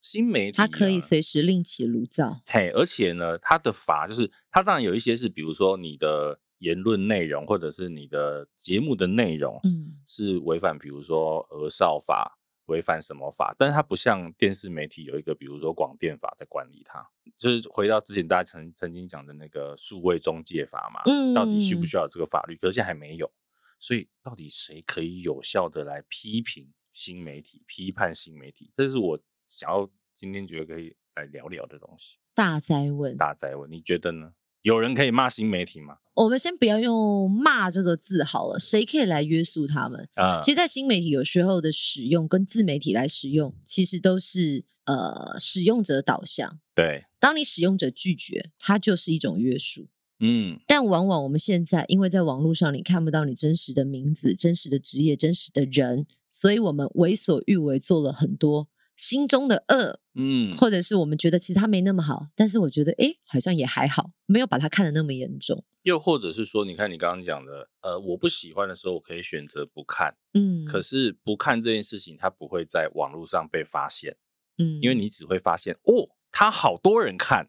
[0.00, 12.34] 新媒体他可以随时另起炉灶，嘿，而且呢，他的罚就是，他当然有一些是，比如说你的言论内容或者是你的节目的内容，嗯，是违反，比如说儿少法。
[12.68, 13.54] 违反什么法？
[13.58, 17.06] 但是它不像电视媒体有一个，比如说广电法在管理它。
[17.36, 22.56] 就是回到之前大家曾曾经讲的那个数位中介法嘛，嗯，到底需不需要这个法律？
[22.56, 23.30] 可是现在还没有，
[23.78, 28.70] 所以到底谁可以有效的来批评新媒体、批判新媒体？
[28.74, 32.18] 这是我想要今天觉得可以来聊聊的东西。
[32.34, 34.32] 大灾问，大灾问，你觉得呢？
[34.62, 35.98] 有人可以骂新媒体吗？
[36.14, 40.40] 我们先不要用“骂”这个字好了，谁可以来约束他们啊？
[40.42, 46.58] 其实，在新媒体有时候的使用跟自媒体来使用，其实都是呃使用者导向。
[46.74, 49.86] 对，当你使用者拒绝，它就是一种约束。
[50.18, 58.66] 嗯，但往往我们现在因为在网络上你看不到你真实的名字、真实的职业、真实的人，所以我们为所欲为，做了很多
[58.96, 60.00] 心中的恶。
[60.20, 65.64] 嗯，或者是我们觉得其实他没那么好，但是我觉得哎，好像也还好，没有把他看得那么严重。
[65.84, 74.16] 又或者是说，你看你刚刚讲的，呃，我不喜欢的时候，我可以选择不看，嗯，可是不看这件事情，它不会在网络上被发现，
[74.58, 77.48] 嗯，因为你只会发现哦，他好多人看。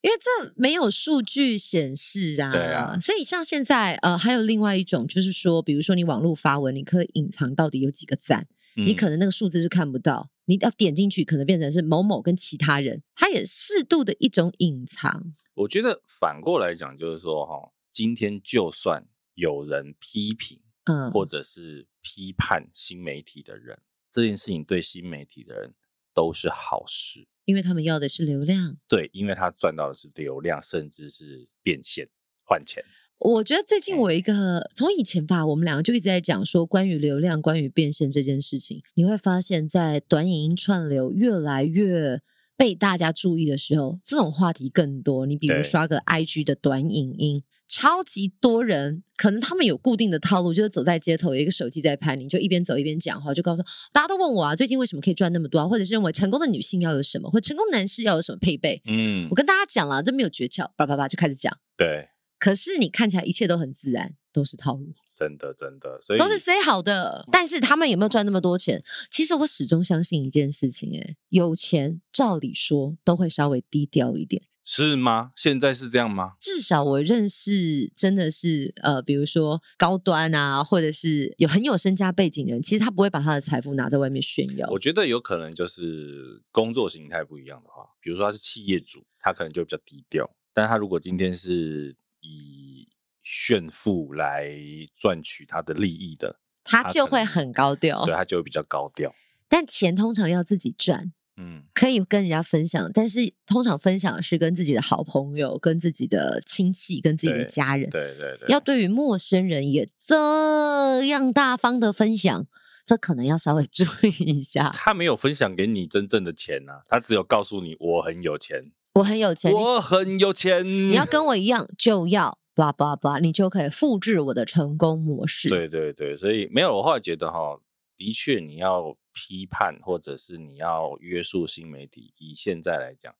[0.00, 15.34] 因为这没有数据显示啊，对啊，所以像现在呃，还有另外一种，就是说，比如说你网络发文，你可以隐藏到底有几个赞，嗯，你可能那个数字是看不到，你要点进去，可能变成是某某跟其他人，它也适度的一种隐藏。
[15.52, 23.78] 我觉得反过来讲，就是说哈，今天就算有人批评，嗯，或者是批判新媒体的人，
[24.10, 25.74] 这件事情对新媒体的人
[26.14, 27.28] 都是好事。
[27.44, 32.08] 因为他们要的是流量，对，因为他赚到的是流量，甚至是变现
[32.42, 32.82] 换钱。
[33.18, 38.82] 我觉得最近我一个、嗯、从以前吧，我们两个就一直在讲说关于流量、关于变现这件事情。
[38.94, 42.20] 你会发现在短影音串流越来越
[42.56, 45.26] 被大家注意的时候，这种话题更多。
[45.26, 47.42] 你比如刷个 IG 的短影音。
[47.70, 55.68] 超级多人，可能他们有固定的套路，就是走在街头，有一个手机在拍你，就一边走一边讲话，就告诉大家都问我啊，最近为什么可以赚那么多啊？
[55.68, 58.80] 或者是认为成功的女性要有什么，或成功男士要有什么配备？
[58.86, 61.54] 嗯，我跟大家讲了，这没有诀窍，叭叭叭就开始讲。
[61.76, 67.26] 对，可是你看起来一切都很自然，都是套路，真的真的，所以都是 say 好的。
[67.32, 68.82] 但是他们有没有赚那么多钱？
[69.10, 74.42] 其实我始终相信一件事情，哎，有钱照理说都会稍微低调一点。
[74.70, 75.30] 是吗？
[75.34, 76.34] 现在是这样吗？
[76.38, 84.68] 至少我认识真的是呃，比如说高端啊，或者是有很有身家背景的人，其实他不会把他的财富拿在外面炫耀。
[84.68, 90.30] 我觉得有可能就是工作形态不一样的话，比如说他是企业主，他可能就比较低调。
[90.52, 92.88] 但他如果今天是以
[93.22, 94.50] 炫富来
[94.96, 98.04] 赚取他的利益的，他就会很高调。
[98.04, 99.14] 对，他就会比较高调。
[99.48, 101.12] 但钱通常要自己赚。
[101.40, 107.88] 嗯，可以跟人家分享，但是通常分享是跟自己的好朋友、跟自己的亲戚、跟自己的家人。
[107.90, 112.44] 对对对，要对于陌生人也这样大方的分享，
[112.84, 114.70] 这可能要稍微注意一下。
[114.74, 120.66] 他没有分享给你真正的钱啊，他只有告诉你我很有钱，我很有钱，我很有钱。
[120.66, 125.48] 你要跟我一样，就要叭叭叭，你就可以复制我的成功模式。
[125.48, 127.60] 对对对，所以没有，我后来觉得哈。
[127.96, 133.12] 的确，你要批判或者是你要约束新媒体，以现在来讲，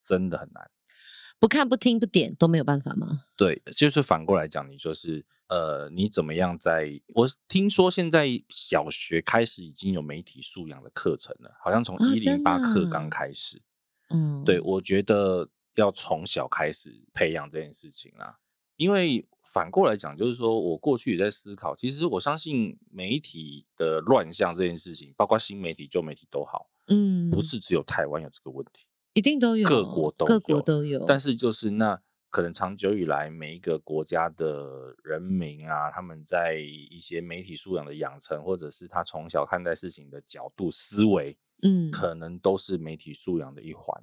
[0.00, 0.70] 真的很难。
[1.38, 3.24] 不看、不听、不点都没有办法吗？
[3.36, 6.98] 对，就是反过来讲，你就是呃，你怎么样在？
[7.14, 13.60] 我听说现在小学开始已经有媒体素养的课程了，好像从一零八课刚开始。
[14.12, 18.38] 嗯，对，我觉得要从小开始培养这件事情啦，
[18.76, 19.26] 因为。
[19.44, 31.04] 反过来讲，就是说我过去也在思考，其实我相信媒体的乱象这件事情，包括新媒体、旧媒体都好，嗯，不是只有台湾有这个问题，一定都有，各国都有，各国都有。
[31.04, 32.00] 但是就是那
[32.32, 44.02] 可能长久以来，每一个国家的人民啊，他们在一些媒体素养的养成，或者是他从小看待事情的角度、思维，嗯，可能都是媒体素养的一环。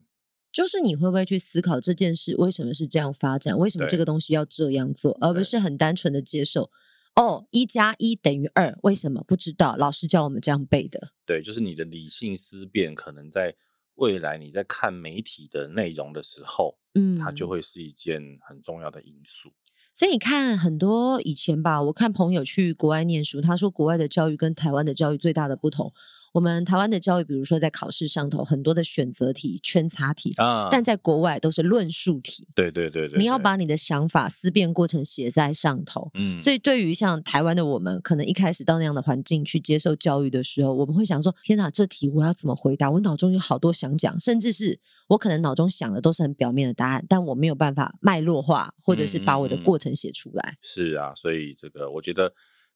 [0.52, 3.58] 就是你会不会去思考这件事为什么是这样发展？
[3.58, 6.70] 为什么这个东西要这样做，而不是很单纯的接受？
[7.16, 9.76] 哦，一加一等于二，为什么不知道？
[9.76, 11.14] 老师教我们这样背的。
[11.26, 13.56] 对，就是你的理性思辨，可能在
[14.00, 19.52] 未来你在看媒体的内容的时候，嗯，它就会是一件很重要的因素。
[19.94, 25.94] 所以你看，很多以前吧，我看朋友去国外念书，他说国外的教育跟台湾的教育最大的不同。
[26.34, 32.48] 我们台湾的教育，比如说在考试上头，很多的选择题、圈擦题啊，但在国外都是论述题。
[32.54, 36.12] 对对对对，你要把你的想法、思辨过程写在上头。
[36.14, 42.92] 嗯，所以对于像台湾的我们，可能一开始到那样的环境去接受教育的时候，我们会想说：天哪，这题我要怎么回答？
[42.92, 50.52] 我脑中有好多想讲，甚至是我可能脑中想的都是很表面的答案，但我没有办法脉络化，或者是把我的过程写出来。
[50.52, 52.34] 嗯，是啊，所以这个我觉得，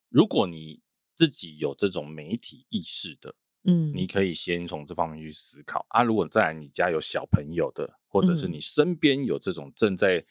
[0.08, 0.80] 如果你
[1.14, 3.32] 自己有这种媒体意识的。
[3.66, 6.02] 嗯，你可以先从这方面去思考啊。
[6.02, 10.22] 如果在你家有小朋友的，或者是你身边有这种正在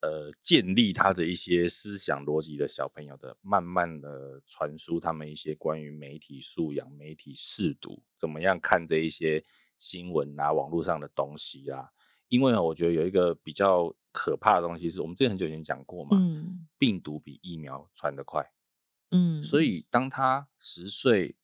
[0.00, 9.44] 呃建立他的一些思想逻辑的小朋友的，慢慢的传输他们一些关于媒体素养、媒体识读，怎么样看这一些
[9.78, 11.86] 新闻啊、网络上的东西啊。
[12.28, 18.50] 因为我觉得有一个比较可怕的东西，是我们之前很久以前讲过嘛，嗯，病毒比疫苗传得快，
[19.10, 21.36] 嗯，所以当他十岁。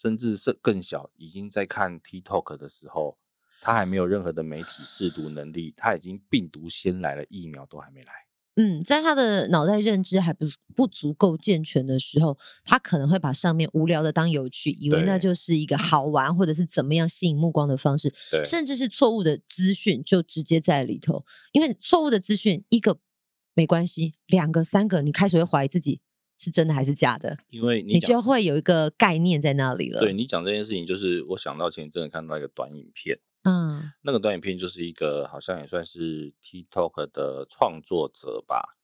[0.00, 3.18] 甚至是更小，已经在看 TikTok 的时候，
[3.60, 8.10] 他还没有任何的媒体试读能力，他已经病毒先来了，疫苗都还没来。
[8.56, 18.10] 嗯，在他的脑袋认知还不不足够健全的时候，他可能会把上面无聊的当有趣，以为那就是一个好玩或者是怎么样吸引目光的方式，
[18.44, 21.24] 甚至是错误的资讯就直接在里头。
[21.52, 22.98] 因为错误的资讯一个
[23.52, 26.00] 没关系，两个三个，你开始会怀疑自己
[26.40, 30.00] 是真的还是假的，因为你，你就会有一个概念在那里了。
[30.00, 33.20] 对，你讲这件事情，就是我想到前一阵看到一个短影片。
[33.42, 38.78] 嗯，那个短影片就是一个好像也算是 TikTok 的创作者吧，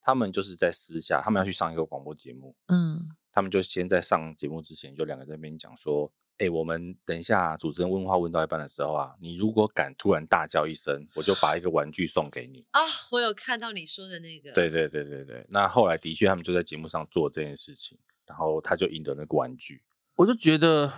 [0.00, 6.12] 他们就是在私下，他们要去上一个广播节目，嗯，他们就先在上节目之前，就两个在那边讲说，
[6.42, 12.80] 哎、欸，我们等一下主持人问话问到一半的时候啊，你如果敢突然大叫一声，我就把一个玩具送给你啊。
[13.12, 19.82] 我有看到你说的那个，对对对对对，那后来的确他们就在节目上做这件事情，然后他就赢得那个玩具，
[20.16, 20.92] 我就觉得。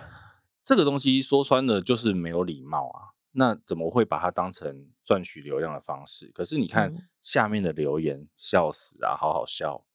[0.67, 3.13] 这个东西说穿了就是没有礼貌啊！
[3.33, 6.31] 那怎么会把它当成赚取流量的方式？
[6.33, 9.85] 可是你看下面的留言，笑死啊，好好笑。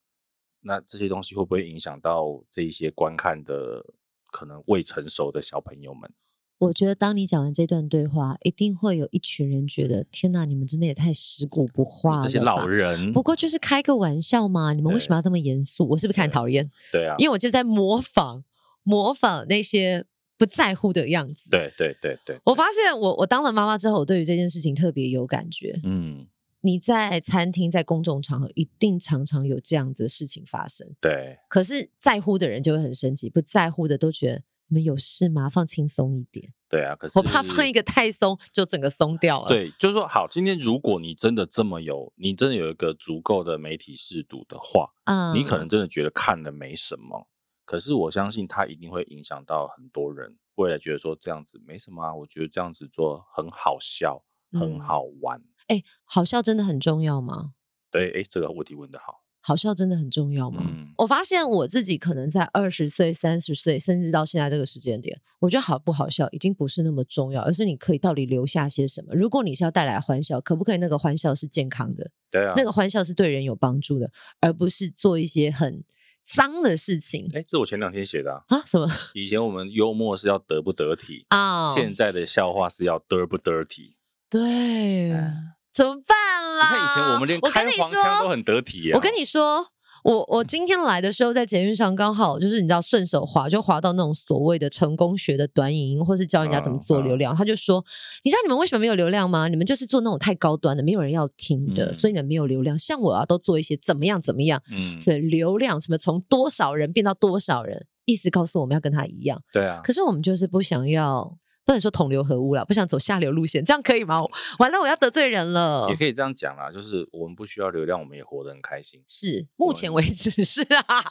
[0.61, 3.85] 那这些东西会不会影响到这一些观看的
[4.31, 6.11] 可能未成熟的小朋友们？
[6.59, 12.23] 我觉得当你讲完这段对话，一定会有一群人觉得：天哪，你们真的也太食古不化了！
[12.23, 15.89] 这些老人不过就是开个玩笑嘛，你们为什么要这么严肃？
[15.89, 16.71] 我是不是看讨厌？
[16.93, 18.45] 对啊，因为我就在模仿
[18.83, 20.07] 模仿那些。
[20.41, 21.51] 不在乎的样子。
[21.51, 25.79] 对对对对，我发现我我当了妈妈之后，我对于这件事情特别有感觉。
[25.85, 26.27] 嗯，
[26.63, 30.87] 你在餐厅、在公众场合，一定常常有这样子的事情发生。
[31.01, 35.49] 对，可是在乎的人就会很生气，不在乎的都觉得你们有事吗？
[35.49, 36.53] 放轻松一点。
[36.69, 39.49] 对啊，可是我怕放一个太松，就整个松掉了。
[39.49, 47.27] 对，就是说，好，今天如果你真的这么有，你真的有一个足够的媒体识读的话，嗯，你可能真的觉得看了没什么。
[47.65, 55.41] 可是我相信它一定会影响到很多人，未来觉得说这样子没什么啊，我觉得这样子做很好笑，嗯、很好玩。
[55.71, 57.53] 哎、欸，好笑真的很重要吗？
[57.91, 59.23] 对，哎、欸，这个问题问得好。
[59.41, 60.63] 好笑真的很重要吗？
[60.67, 69.15] 嗯、我发现我自己可能在二十岁、三十岁，甚至到现在这个时间点，我觉得好不好笑已经不是那么重要，而是你可以到底留下些什么。
[69.15, 72.11] 如果你是要带来欢笑，可不可以那个欢笑是健康的？
[72.31, 74.11] 对啊，那个欢笑是对人有帮助的，
[74.41, 75.83] 而不是做一些很。
[76.23, 78.45] 脏的事情，哎、欸，这是我前两天写的啊。
[78.49, 78.87] 啊，什么？
[79.15, 81.77] 以前我们幽默是要得不得体啊，oh.
[81.77, 83.97] 现在的笑话是要得不得体。
[84.29, 86.17] 对，嗯、怎么办
[86.59, 86.71] 啦？
[86.71, 88.93] 你看以前我们连开黄腔都很得体呀。
[88.95, 89.67] 我跟你说。
[90.03, 97.37] 我我今天来的时候，在捷运上刚好就是你知道顺手滑就滑到那种所谓的成功学的短影音，或是教人家怎么做流量。
[97.37, 97.85] 他就说
[98.25, 99.47] ：“你知道你们为什么没有流量吗？
[99.49, 102.79] 你们就是做那种太高端的，没有人要听的，所以你们没有流量。
[102.79, 109.39] 像我啊，都做一些怎么样怎么样，嗯，所以流量什么从多少人变到多少人，意思告诉我们要跟他一样。
[109.53, 114.17] 对啊，可是我们就是不想要。”不能说同流合污了，不想走下流路线，这样可以吗？
[114.59, 115.87] 完了，我要得罪人了。
[115.89, 119.03] 也可以这样讲啦，就是我们不需要流量，我们也活得很开心。
[119.07, 121.05] 是，目前为止是啊，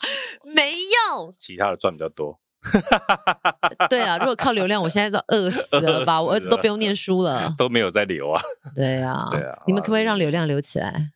[0.43, 2.39] 没有其他的赚比较多。
[3.89, 6.22] 对啊，如果靠流量，我现在都饿死了吧？
[6.22, 8.41] 我儿子都不用念书了，都没有在流啊。
[8.76, 11.12] 对啊，对啊，你们可不可以让流量流起来？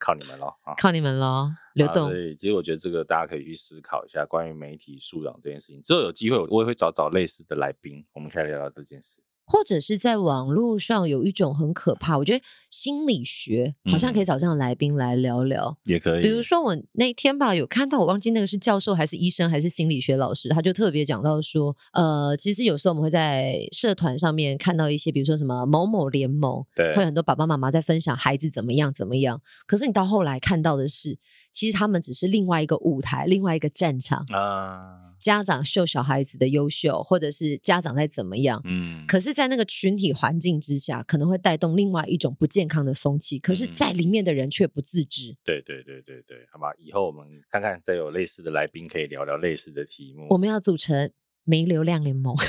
[0.00, 0.74] 靠你们了啊！
[0.78, 2.08] 靠你们了，流动。
[2.08, 5.80] 所以，其实我觉得这个大家可以去思考一下关于媒体素养这件事情。
[5.82, 9.22] 之后有机会，我也会找找类似的来宾，我们可以聊聊这件事。
[9.50, 16.20] 或者是在网络上有一种很可怕，我觉得心理学好像可以找这样的来宾来聊聊，也可。
[16.20, 16.22] 以。
[16.22, 31.18] 比如说我那天吧，有看到我忘记那个是教授还是医生还是心理学老师，他就特别讲到说，呃，其实有时候我们会在社团上面看到一些，比如说什么某某联盟，对，会很多爸爸妈妈在分享孩子怎么样怎么样，可是你到后来看到的是，
[31.52, 35.06] 其实他们只是另外一个舞台，另外一个战场啊。
[35.20, 43.38] 家长秀小孩子的优秀，或者是家长在怎么样，嗯，可是，在那个群体环境之下，可能会带动另外一种不健康的风气。
[43.38, 45.36] 可是，在里面的人却不自知。
[45.44, 50.26] 对对对对对，好吧，以后我们看看再有类似的来宾，可以聊聊类似的题目。
[50.30, 51.12] 我们要组成
[51.44, 52.34] 没流量联盟。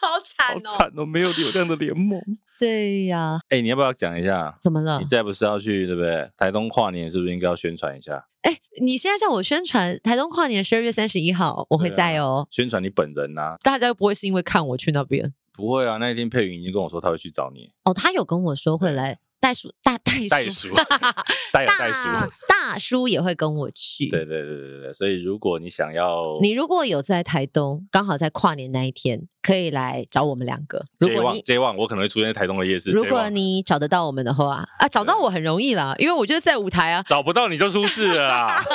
[0.00, 0.60] 好惨哦！
[0.68, 1.06] 好惨哦！
[1.06, 2.20] 没有流量的联盟。
[2.58, 3.38] 对呀。
[3.48, 4.58] 哎，你要不要讲一下？
[4.62, 4.98] 怎么了？
[5.00, 6.30] 你再不是要去，对不对？
[6.36, 8.26] 台东跨年是不是应该要宣传一下？
[8.42, 12.46] 哎，你现在叫我宣传台东跨年十二月三十一号，我会在哦。
[12.50, 15.32] 宣传你本人呐，大家又不会是因为看我去那边？
[15.54, 17.70] 不会啊，那一天佩云已经跟我说他会去找你。
[17.84, 19.18] 哦，他有跟我说会来。
[19.40, 20.68] 袋鼠大袋鼠，袋鼠，
[21.54, 24.08] 袋有袋鼠，大叔也会跟我去。
[24.08, 30.84] 对对对对对，所以如果你想要，你如果有在台东，刚好在跨年那一天，可以来找我们两个。
[30.98, 32.90] 如果你 J One，我可能会出现在台东的夜市。
[32.90, 37.04] 如果你找得到我们的话，啊，找到我很容易啦，因为我就是在舞台啊。
[37.06, 38.64] 找不到你就出事了啦。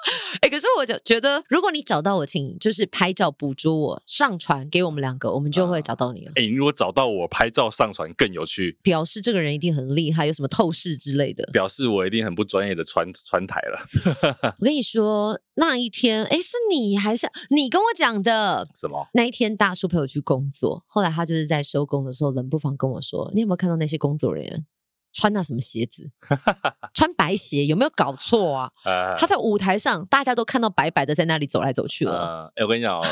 [0.40, 6.32] 哎、欸，可是我就觉得，如果你找到我，请就是拍照捕捉我，上传给我们两个，我们就会找到你了。
[6.36, 13.06] 哎、啊，欸，如果找到我拍照上传更有趣，表示这个人一定很厉害，有什么透视之类的，表示我一定很不专业的穿
[13.40, 14.54] 穿台了。
[14.60, 18.68] 我跟你说，那一天，哎、欸，是你还是你跟我讲的？
[18.74, 19.06] 什么？
[19.14, 24.66] 那一天大叔陪我去工作，后来他就是在收工的时候，冷不防跟我说：“你有没有看到那些工作人员？”
[25.12, 26.10] 穿那什么鞋子？
[26.94, 28.70] 穿白鞋有没有搞错 啊？
[29.18, 32.12] 他在舞台上，大家都看到白白的在那里走来走去了。
[32.12, 33.04] 哎、呃欸，我跟你讲哦，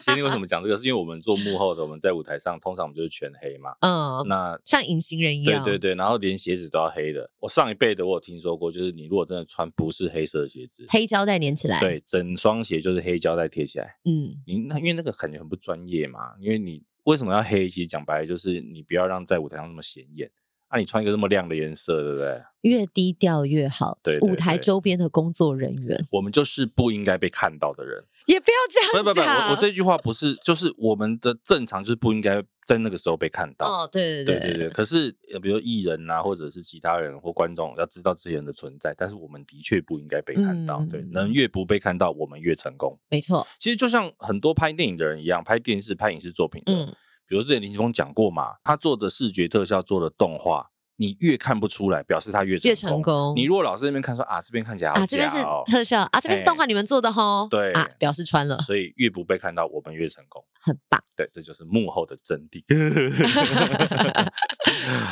[0.00, 0.76] 先为什么讲这个？
[0.76, 3.72] 是因为我们做幕后的，我们在舞台上通常我们就是全黑嘛。
[3.80, 5.62] 嗯，那像隐形人一样。
[5.62, 7.30] 对对对，然后连鞋子都要黑的。
[7.40, 11.80] 我上一辈的我有听说过，就是你如果真的穿不是黑色的鞋子，黑胶带粘起来。
[11.80, 13.96] 对，整双鞋就是黑胶带贴起来。
[14.04, 16.32] 嗯，你那因为那个感觉很不专业嘛。
[16.40, 17.68] 因为你为什么要黑？
[17.68, 20.30] 其实讲白了就是你不要让在舞台上那么显眼。
[20.72, 22.42] 那、啊、你穿一个这么亮的颜色，对不对？
[22.62, 23.98] 越低调越好。
[24.02, 28.02] 对，对，对，舞台周边的工作人员，我们就是不应该被看到的人。
[28.24, 29.04] 也不要这样讲。
[29.04, 33.66] 不不不，我我这句话不是，就是我们的正常就是不应该在那个时候被看到。
[33.66, 34.70] 哦，对对对对对。
[34.70, 40.78] 可是，比如艺人啊，或者是其他人或观众要知道这些人的存在，但是我们的确不应该被看到。
[40.78, 42.98] 嗯、对，能越不被看到，我们越成功。
[43.10, 43.46] 没错。
[43.58, 46.72] 其实就像很多拍电影的人一样，拍电视、拍影视作品的。
[46.72, 46.96] 嗯。
[47.32, 50.68] 比如之前林峰讲过嘛，他做的视觉特效、做的动画，
[51.02, 52.70] 你越看不出来，表示他越成功。
[52.70, 53.34] 越成功。
[53.34, 57.48] 你如果老是那边看说啊，这边看起来啊，这边是特效啊，这边是动画，你们做的吼。
[57.50, 58.56] 对啊，表示穿了。
[58.60, 60.44] 所以越不被看到，我们越成功。
[60.60, 61.02] 很棒。
[61.16, 62.62] 对，这就是幕后的真谛。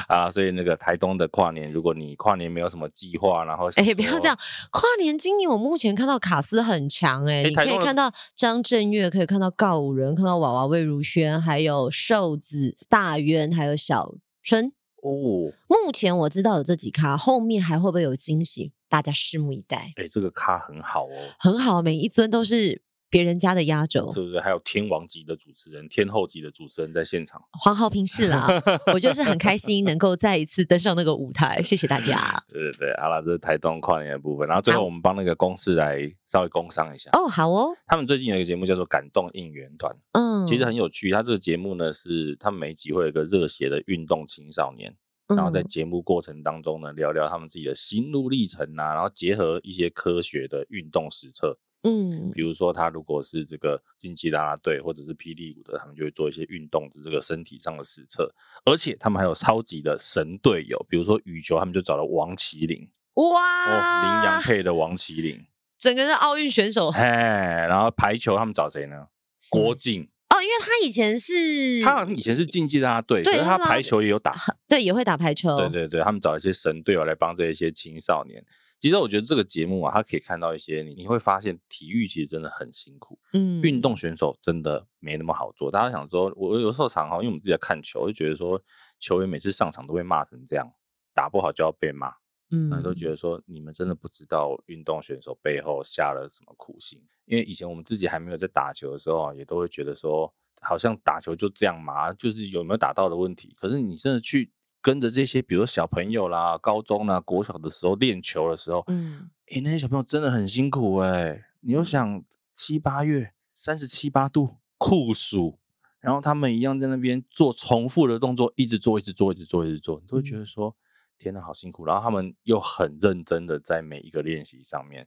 [0.07, 4.39] 啊，所以那个台东的跨年，如果你跨年没有什么计划，然后哎、欸，不要这样，
[4.71, 14.73] 跨年今年我目前看到卡斯很强哎、欸，你可以看到张震岳，可以看到告五人，看到娃娃魏如萱，还有瘦子大渊，还有小春
[15.03, 15.53] 哦。
[15.69, 18.73] 目前我知道有这几咖，后面还会不会有惊喜？
[18.89, 19.93] 大家拭目以待。
[19.97, 22.83] 哎、欸，这个咖很好哦，很好，每一尊都是。
[23.11, 24.41] 别人家的压轴，是不是？
[24.41, 27.43] 还有天王级的主持人、天后级的主持人在现场。
[27.53, 28.47] 黄浩平是啦，
[28.95, 32.43] 我就是很开心能够再一次登上那个舞台，谢谢大家。
[32.49, 37.11] 对对对，好了，这是台东跨年的部分，然后最后我们帮那个公司来稍微工商一下。
[37.13, 37.77] 哦，好哦。
[37.87, 41.11] 他们最近有一个节目叫做《感动应援团》，嗯，其实很有趣。
[41.11, 44.95] 他这个节目呢，是他们每一集会有一个热血的运动青少年，
[45.27, 51.59] 然后在节目过程当中呢，聊聊他们自己的心路历程啊，然后结合一些科学的运动实测。
[51.83, 58.31] 嗯，比如说他如果是这个竞技啦啦队或者是霹雳舞的，他们就会做一些运动的这个身体上的实测，
[58.65, 64.75] 而且他们还有超级的神队友，比如说羽球，他们就找了王麒麟，哇，哦，羚羊配的。
[64.75, 65.47] 王麒麟，
[65.79, 69.07] 整个是奥运选手，哎，然后排球他们找谁呢？
[69.51, 69.75] 郭？
[69.75, 70.07] 靖。
[70.29, 74.37] 哦，因为他以前是，他好像以前是竞技啦啦队，可是他排球也有打，
[74.69, 78.45] 对，也会打排球，对对对，他们找一些神队友来帮这一些青少年。
[78.81, 83.19] 其实我觉得这个节目啊，它可以看到一些你，你会发现体育其实真的很辛苦。
[83.35, 85.71] 嗯，运动选手真的没那么好做。
[85.71, 88.59] 大家想说，我有时候常哈，因为我们自己在看球，就觉得说
[88.99, 90.67] 球员每次上场都被骂成这样，
[91.13, 92.11] 打不好就要被骂。
[92.53, 96.99] 嗯，都觉得说你们真的不知道运动选手背后下了什么苦心。
[97.27, 103.55] 因为以前我们自己还没有在打球的时候啊，也都会觉得说，好像打球就这样嘛，就是有没有打到的问题。
[103.59, 104.51] 可是你真的去。
[104.83, 111.45] 跟着这些，比如说小朋友啦、高中啦、国小的时候练球的时候，嗯，诶、欸，那些小朋友真的很辛苦诶、欸。
[111.61, 115.59] 你又想七八月三十七八度酷暑，
[116.01, 120.75] 然后他们一样在那边做重复的动作，一直做，一直做，一直做，一直做，你都会觉得说，
[121.19, 121.85] 天哪，好辛苦。
[121.85, 125.07] 然后他们又很认真的在每一个练习上面。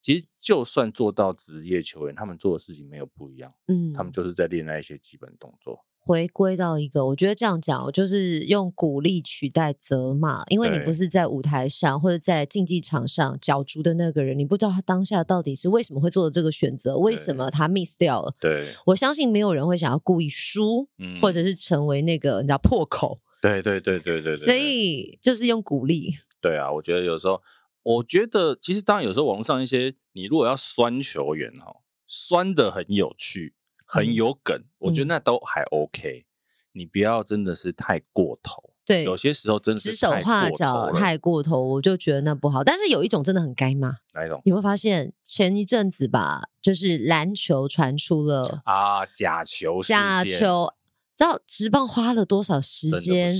[0.00, 5.84] 其实就算做到职业球员，他们做的事情没有不一样，嗯，他们就是在练那一些基本动作。
[6.08, 18.32] 回归到一个，我觉得这样讲，我就是用鼓励取代责骂，因为你不是在舞台上或者在竞技场上角逐的那个人，你不知道他当下到底是为什么会做的这个选择，为什么他 miss 掉了。
[18.40, 23.20] 对，我相信没有人会想要故意输，嗯，或者是成为那个你知道破口。
[23.42, 26.14] 对对对对对对，所以就是用鼓励。
[26.40, 27.42] 对啊，我觉得有时候，
[27.82, 33.52] 我觉得其实当然有时候网络上一些你如果要酸球员哈，酸的很有趣。
[33.88, 36.24] 很有梗，嗯，我觉得那都还 OK，嗯。
[36.72, 42.62] 你不要真的是太过头，对，有些时候真的指手画脚太过头，我就觉得那不好。
[42.62, 44.40] 但是有一种真的很该骂，哪一种？
[44.44, 50.72] 你会发现前一阵子吧，就是篮球传出了啊假球，假球，
[51.16, 53.34] 知道直棒花了多少时间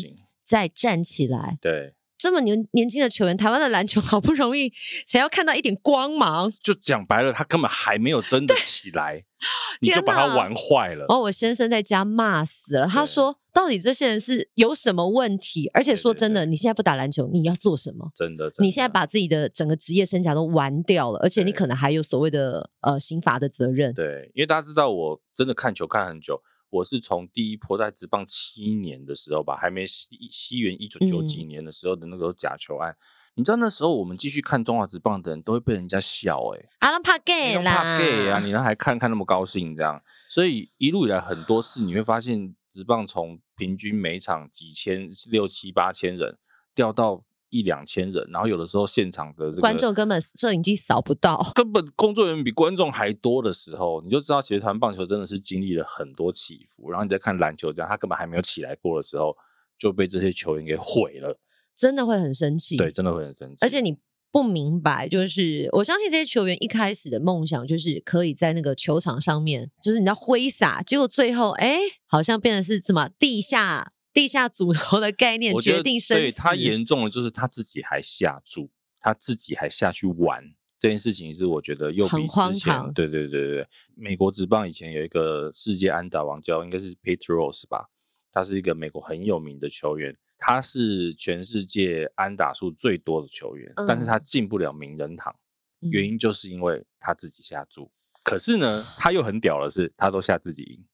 [0.44, 1.58] 再站起来？
[1.60, 1.94] 对。
[2.18, 4.72] 这么年年轻的球员，台湾的篮球 好不容易
[5.06, 9.24] 才要看到一点光芒，就讲白了，他根本还没有真的起来，
[9.80, 11.06] 你就把他玩坏了。
[11.08, 15.70] 然后我先生在家骂死了，他说：“到底这些人是有什么问题？
[15.72, 18.10] 而且说真的，你现在不打篮球，你要做什么？
[18.14, 26.42] 真的，你现在把自己的整个职业生涯都玩掉了，而且你可能还有所谓的呃刑罚的责任。”对，因为大家知道，我真的看球看很久。
[26.70, 32.96] 我是从第一波在职棒七年的时候吧，还没西西元一九九几年的时候的那个假球案，嗯、
[33.36, 38.52] 你知道那时候我们继续看中华职棒的人都会被人家笑哎、啊、怕 gay 啦，怕 gay 啊，你。
[38.52, 46.38] 那还看看那么高兴这样，所以一路以来很多事你会发现职棒从平均每场几千六七八千人
[46.74, 47.24] 掉到。
[47.50, 56.90] 一两千人，然后有的时候现场的这个观众根本摄影机扫不到，根本工作人员比观众还多的时候，你就知道其实台湾棒球真的是经历了很多起伏。
[56.90, 59.36] 然后你再看篮球这样，他根本还没有起来过的时候，
[59.78, 61.38] 就被这些球员给毁了，
[61.76, 62.76] 真的会很生气。
[62.76, 63.56] 对，真的会很生气。
[63.60, 63.96] 而且你
[64.30, 73.92] 不明白，就是我相信这些球员一开始的梦想就是可以在那个球场上面，就是你知道挥洒，结果最后哎，好像变成是什么地下。
[74.18, 80.50] 地下组头的概念决定生死，对，他严重的就是他自己还下注，他自己还下去玩
[80.80, 82.92] 这件事情，是我觉得又比之前，很荒唐。
[82.92, 87.88] 对对对对，美国职棒以前有一个世界安打王叫应该是 Pete Rose 吧，
[88.32, 95.32] 他是一个美国很有名的球员，他是全世界安打数最多的球员，嗯、但是他进不了名人堂，
[95.78, 97.84] 原因就是因为他自己下注。
[97.84, 100.84] 嗯、可是呢，他又很屌的是，他都下自己赢。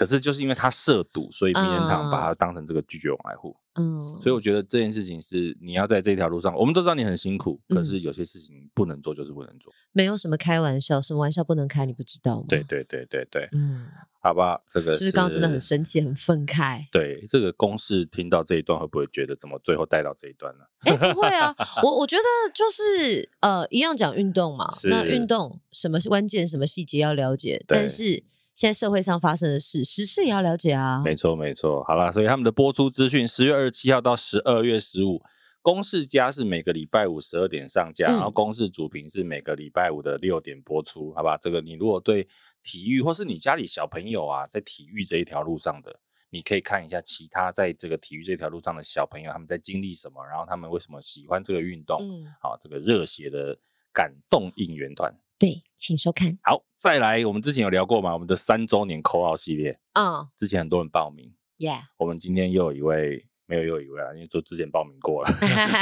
[0.00, 3.54] 可是就是因为他涉赌，所以名人堂把他当成这个拒绝往来户。
[3.74, 9.70] 嗯，所以我觉得这件事情是你要在这条路上，我们都知道你很辛苦，可是有些事情不能做就是不能做。
[9.92, 12.46] 没有什么开玩笑，什么玩笑不能开，你不知道吗？
[12.48, 13.88] 对对对对对，嗯，
[14.22, 16.86] 好吧，这个是不是刚刚真的很生气、很愤慨？
[16.90, 20.64] 对，这个公式听到这一段会不会觉得怎么最后带到这一段呢？
[20.84, 22.22] 哎，不会啊， 我我觉得
[22.54, 28.24] 就是呃，一样讲运动嘛，那运动什么关键、什么细节要了解，但是。
[28.60, 31.00] 现在社会上发生的事，时事也要了解啊。
[31.02, 31.82] 没错，没错。
[31.84, 35.22] 好了，所以他们的播出资讯，十月二十七号到十二月十五，
[35.62, 41.38] 公式加是每个礼拜五十二点上架，嗯、然后公式主频是每个礼拜五的六点播出，好吧？
[41.38, 42.28] 这个你如果对
[42.62, 45.98] 体育，或是你家里小朋友啊，在体育这一条路上的，
[46.28, 51.98] 你可以看一下其他在这个体育这条路上的小朋友，他们在经历什么，然后他们为什么喜欢这个运动？
[52.02, 53.56] 嗯，好，这个热血的
[53.90, 55.10] 感动应援团。
[55.40, 56.38] 对，请收看。
[56.42, 58.12] 好，再来，我们之前有聊过嘛？
[58.12, 60.26] 我们的三周年 call out 系列啊，oh.
[60.36, 65.30] 之前很多人报名，Yeah，我们今天又有一位，没有又有一位啊，因为就之前报名过了，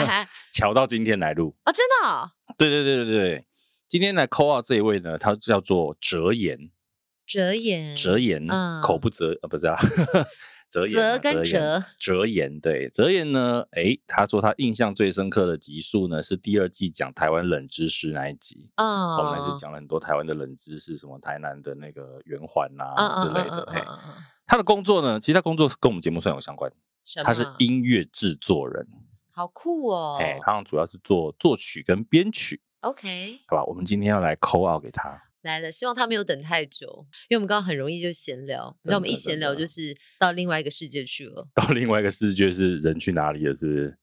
[0.55, 2.31] 巧到今天来录哦，真的、哦？
[2.57, 3.47] 对对对对对，
[3.89, 6.71] 今天来 call out 这一位呢，他叫做哲言，
[7.27, 9.77] 哲言，哲言，嗯，口不择啊，不是啊。
[10.71, 13.65] 哲言，哲跟哲，哲言对，哲言呢？
[13.73, 19.17] 诶，他说他印象最深刻的集数呢，是第二季讲台湾冷知识那一集啊。
[19.17, 23.67] 我们是讲了很多台湾的冷知识，什么台南的那个圆环啊之类的。
[23.73, 23.83] 嘿，
[24.47, 26.71] 他的工作呢，其实他工作是跟我们节目算有相关，
[27.25, 28.87] 他是音乐制作人，
[29.31, 30.19] 好酷哦。
[30.21, 32.61] 哎，他主要是做作曲跟编曲。
[32.81, 35.23] OK，好吧，我们今天要来 call out 给他。
[35.43, 41.49] 来了，希望他没有等太久，因为我们刚刚很容易就闲聊，你知道我们一闲聊就是到另外一个世界去了。
[41.55, 43.57] 到另外一个世界是人去哪里了？
[43.57, 43.99] 是不是？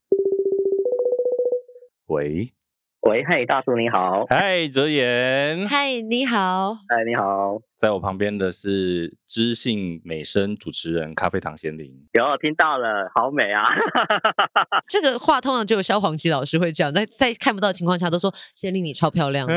[2.07, 2.53] 喂。
[3.07, 13.63] 喂，嗨，大叔你好，嗨，哲言，嗨，你好，嗨，你好，在我旁边的是知性美声主持人咖啡糖贤玲，有听到了，好美啊！
[14.89, 19.47] 这个话通常只有萧煌奇老师会这样，在在看不到的情况下都说贤玲你超漂亮，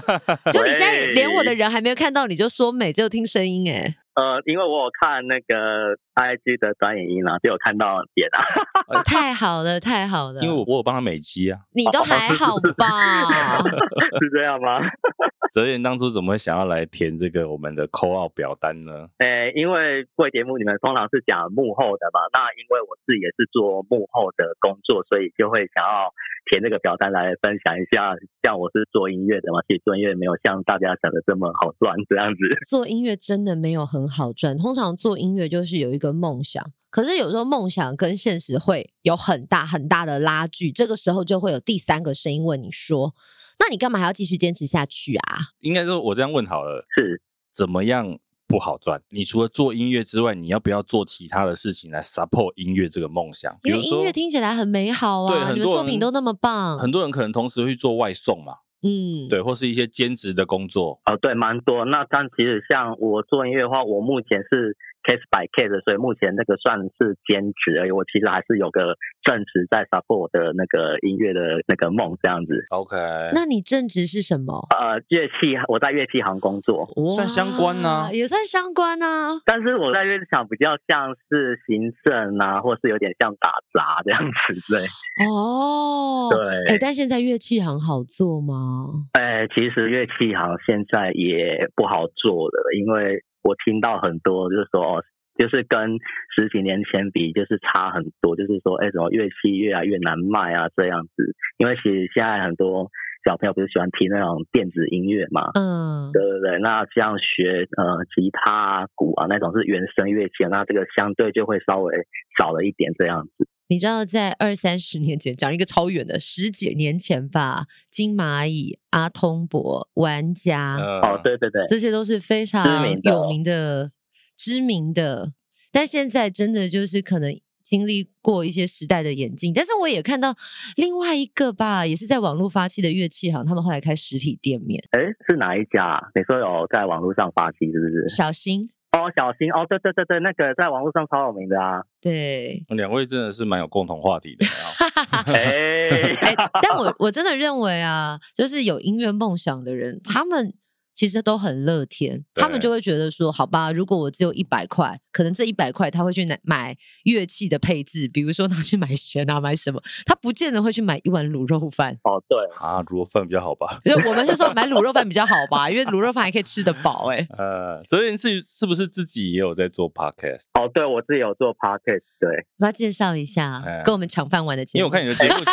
[0.50, 3.94] 就你现在连我的人还没有看到你就说美，只有听声音哎。
[4.14, 9.02] 呃，因为我有看那个 IG 的短影音啊，就有看到点啊。
[9.04, 10.40] 太好了，太好了。
[10.42, 11.58] 因为我我有帮他美肌啊。
[11.74, 13.58] 你都还好吧？
[14.20, 14.78] 是这样吗？
[15.52, 19.06] 泽言当初怎么会想要来填这个我们的 call out 表单呢？
[19.18, 26.10] 诶，因为贵节目你们通常是讲幕后的嘛，那因为我自己也是做幕后的工作，所以就会想要
[26.50, 28.14] 填这个表单来分享一下。
[28.42, 32.38] 像我是做音乐的嘛，其实做音乐没有像大家想的这么好赚这样子。
[32.68, 34.04] 做音乐真的没有很。
[34.04, 34.54] 很好赚。
[34.58, 43.14] 通常做音乐就是有一个梦想，可是有时候梦想跟现实会有很大很大的拉锯，这个时候就会有第三个声音问你说
[43.58, 49.00] ：“那你干嘛还要继续坚持下去啊？”应该说，我这样问好了，是怎么样不好赚？
[49.08, 53.56] 你除了做音乐之外，你要不要做其他的事情来 support 音乐这个梦想？
[53.62, 58.58] 因为音乐听起来很美好啊，对，很多作品都那么棒，很多人可能同时会做外送嘛。
[58.82, 61.00] 嗯，对，或是一些兼职的工作。
[61.06, 61.86] 哦，对，蛮多。
[61.86, 64.76] 那但其实像我做音乐的话，我目前是。
[65.04, 67.90] Case by case，所以目前那个算是兼职而已。
[67.90, 72.64] 我其实还是有个正职在 support 的那个音乐的那个梦这样子。
[72.70, 72.96] OK，
[73.34, 74.66] 那你正职是什么？
[74.74, 79.40] 呃，乐器，我在乐器行工作，算相关呢、啊，也算相关啊。
[79.44, 84.86] 但是我在乐器行比较像是行政啊，或是有点像打杂这样子，对。
[85.28, 86.40] 哦，对。
[86.68, 89.06] 哎、欸，但现在乐器行好做吗？
[89.12, 93.22] 哎、欸，其实乐器行现在也不好做了，因为。
[93.44, 95.04] 我听到很多，就是说，哦，
[95.36, 95.98] 就是跟
[96.34, 98.34] 十几年前比，就是差很多。
[98.34, 101.36] 就是说，哎，怎么乐器越来越难卖啊，这样子。
[101.58, 102.90] 因为其实现在很多
[103.24, 106.58] 小朋友不是喜欢听那种电子音乐嘛，嗯，对对对。
[106.58, 112.06] 那像学呃吉他、啊鼓啊那种是原声乐器，那这个相对就会稍微
[112.38, 113.46] 少了一点这样子。
[113.68, 123.90] 你知道，在二三十年前，讲一个超远的十几年前吧，金蚂蚁、阿通博、玩家，哦，对对对，这些都是非常有名的、
[124.36, 125.32] 知名的。
[125.72, 129.52] 但现在真的就是可能经历过一些时代的演进。
[129.54, 130.36] 但是我也看到
[130.76, 134.84] 另外一个吧，也是在网络发起的乐器行，他们后来开实体店面。
[134.90, 135.98] 哎，是哪一家？
[136.14, 138.14] 你说有在网络上发起，是不是？
[138.14, 138.68] 小新。
[138.94, 141.82] 哦，小新哦，对对对对，那个在网络上超有名的啊。
[142.00, 144.46] 对，两位真的是蛮有共同话题的。
[145.26, 146.14] 哎，
[146.62, 150.54] 但我我真的认为啊，就是有音乐梦想的人，他们。
[150.94, 161.98] 其实都很乐天，他们就会觉得说，好吧，如果我只有一百块，可能这一百块他会去买买乐器的配置，比如说拿去买弦啊，买什么，他不见得会去买一碗卤肉饭。
[162.04, 163.80] 哦，对啊，卤肉饭比较好吧？
[163.84, 167.08] 因为我们就说买卤肉饭比较好吧，因为卤肉饭还可以吃得饱。
[167.10, 170.44] 哎， 呃，所以是是不是自己也有在做 podcast？
[170.54, 172.04] 哦，对，我自己有做 podcast。
[172.20, 174.84] 对，我要介绍一下，嗯、跟我们抢饭碗的节目。
[174.84, 175.44] 因为我看你的节目，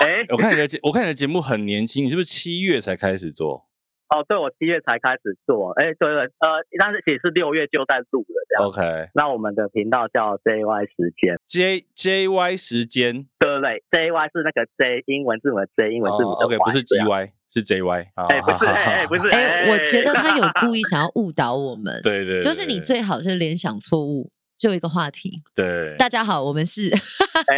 [0.00, 3.67] 哎， 我看你的节，我看你的节目很年轻，你是不是七月才开始做？
[4.08, 8.64] 哦，对，我七月才开始做，哎，对对，呃，但是也是六月就在录了这样。
[8.66, 27.56] OK，那我们的频道叫 JY 时间，J JY 时间，对对，JY 是那个 J 英文字母 J 英文字母的 Y，OK，不是 GY，是 JY，哎，不是，哎，不是，哎，我觉得他有 故意想要误导我们，对对，就是你最好是联想错误，就一个话题，对，大家好，我们是，哎，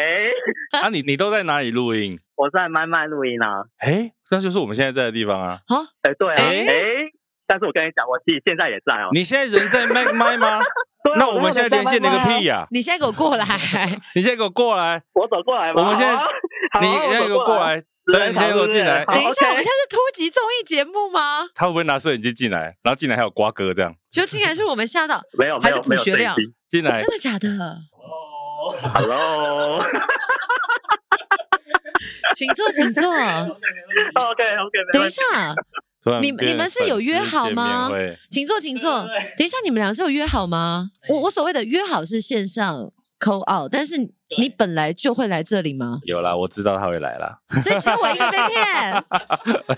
[0.70, 2.18] 啊，你你都在哪里录音？
[2.36, 5.60] 我在麦麦录音啊，哎，那就是我们现在在的地方啊。
[5.66, 7.10] 好，哎，对啊，哎，
[7.46, 9.08] 但是我跟你讲，我自己现在也在哦。
[9.12, 10.60] 你现在人在麦麦吗？
[11.16, 12.66] 那我们现在连线那个屁呀！
[12.70, 13.44] 你现在给我过来，
[14.14, 15.72] 你现在给我过来，我走过来。
[15.72, 16.16] 我们现在，
[16.80, 19.04] 你现在给我过来，对，你现在给我进来。
[19.06, 21.48] 等一下，我们现在是突击综艺节目吗？
[21.54, 22.76] 他会不会拿摄影机进来？
[22.82, 23.94] 然后进来还有瓜哥这样？
[24.10, 25.20] 就进来是我们吓到？
[25.38, 26.34] 没有，没有，没有。
[26.68, 29.82] 进来，真的假的哦，Hello。
[32.34, 33.02] 请坐，请坐。
[33.12, 34.78] OK OK。
[34.92, 35.22] 等一下，
[36.20, 37.90] 你你们是有约好吗？
[38.30, 39.06] 请坐，请坐。
[39.36, 40.90] 等一下，你们俩是有约好吗？
[41.08, 43.96] 我我所谓的约好是线上 call out，但是。
[44.38, 45.98] 你本来就会来这里吗？
[46.04, 47.38] 有啦，我知道他会来啦。
[47.60, 49.04] 所以只有我一个被骗。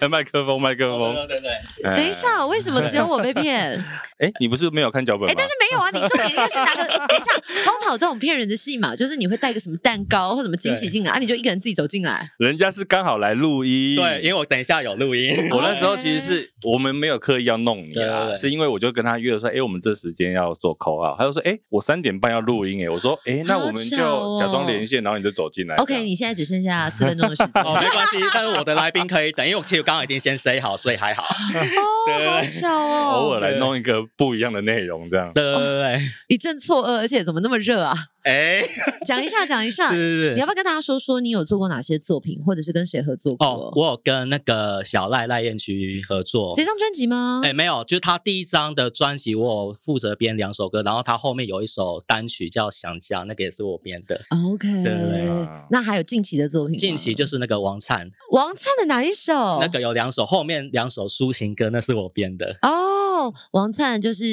[0.01, 1.15] 来 麦克风，麦克风。
[1.15, 1.97] 对对对。
[1.97, 3.83] 等一下，为什么只有我被骗？
[4.19, 5.33] 哎，你不是没有看脚本吗？
[5.33, 6.85] 哎，但是没有啊，你重点应该是拿个。
[7.09, 7.33] 等一下，
[7.65, 12.31] 通常有这种骗人的戏嘛，就是你会带个什么蛋糕或什么惊喜进来，啊，你就一个人自己走进来。
[12.39, 13.97] 人家是刚好来录音。
[13.97, 15.35] 对，因为我等一下有录音。
[15.51, 25.23] 我那时候其实是我们没有刻意要弄你啊，是因为我就跟他约了说，哎，我们这时间要做 call out，他就说，哎，我三点半要录音，哎，我说，哎，那我们就假装连线，然后你。
[25.23, 25.77] 就走进来。
[25.77, 27.63] OK，你现在只剩下 四分钟的时间。
[27.63, 31.23] 哦，没关系，但是我的来宾可以等，因为我其实刚刚已经先 say 好，所以还好。
[31.23, 33.11] 哦，好巧哦。
[33.13, 35.31] 偶尔来弄一个不一样的内容，这样。
[35.33, 37.95] 对对对， 一阵错愕，而且怎么那么热啊？
[38.23, 38.63] 哎，
[39.05, 43.47] 讲一下，讲一下， 是是是，你要不要跟大家说说你有做过哪些作品，或者是跟谁合作过？
[43.47, 46.53] 哦，我有跟那个小赖赖彦区合作。
[46.55, 47.41] 这张专辑吗？
[47.43, 54.21] 哎，没有，就是他第一张的专辑，我有负责编两首歌，然后他后面有一首单曲叫《想家》，那个也是我编的。
[54.31, 55.49] OK，对对对。
[55.71, 56.79] 那还有近期的作品？
[56.79, 58.09] 近期就是那个王灿。
[58.31, 59.59] 王灿的哪一首？
[59.61, 62.57] 那个有两首，后面两首抒情歌，那是我编的。
[62.63, 64.25] 哦，王灿就是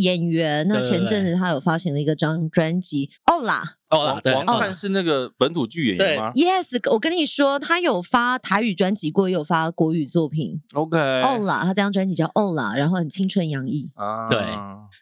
[0.00, 3.09] 演员，那前阵子他有发行了一个张专辑。
[3.26, 10.60] 哦啦，哦啦，王灿是那个本土剧演员吗？Yes，我跟你说，他有发台语专辑过，也有发国语作品。
[10.72, 14.28] OK，哦啦，他这张专辑叫哦啦，然后很青春洋溢啊。
[14.28, 14.40] 对，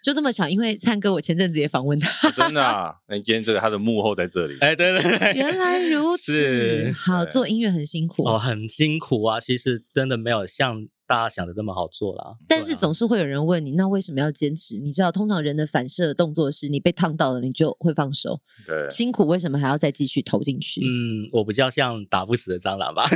[0.03, 2.95] 就这么巧，因为灿哥我前阵子也访问他，真的啊。
[3.09, 6.93] 那你今天这个他的幕后在这里， 哎，对对对，原来如此。
[6.97, 9.41] 好，做音乐很辛苦哦，很辛苦啊。
[9.41, 10.87] 其实真的没有像。
[11.09, 14.79] 大家想的这么好做啦，但是总是会有人问你，那为什么要坚持？
[14.79, 18.39] 你知道，通常人的反射动作是你被烫到了，你就会放手。
[18.67, 20.83] 对，辛苦为什么还要再继续投进去？
[20.83, 23.09] 嗯，我比较像打不死的蟑螂吧。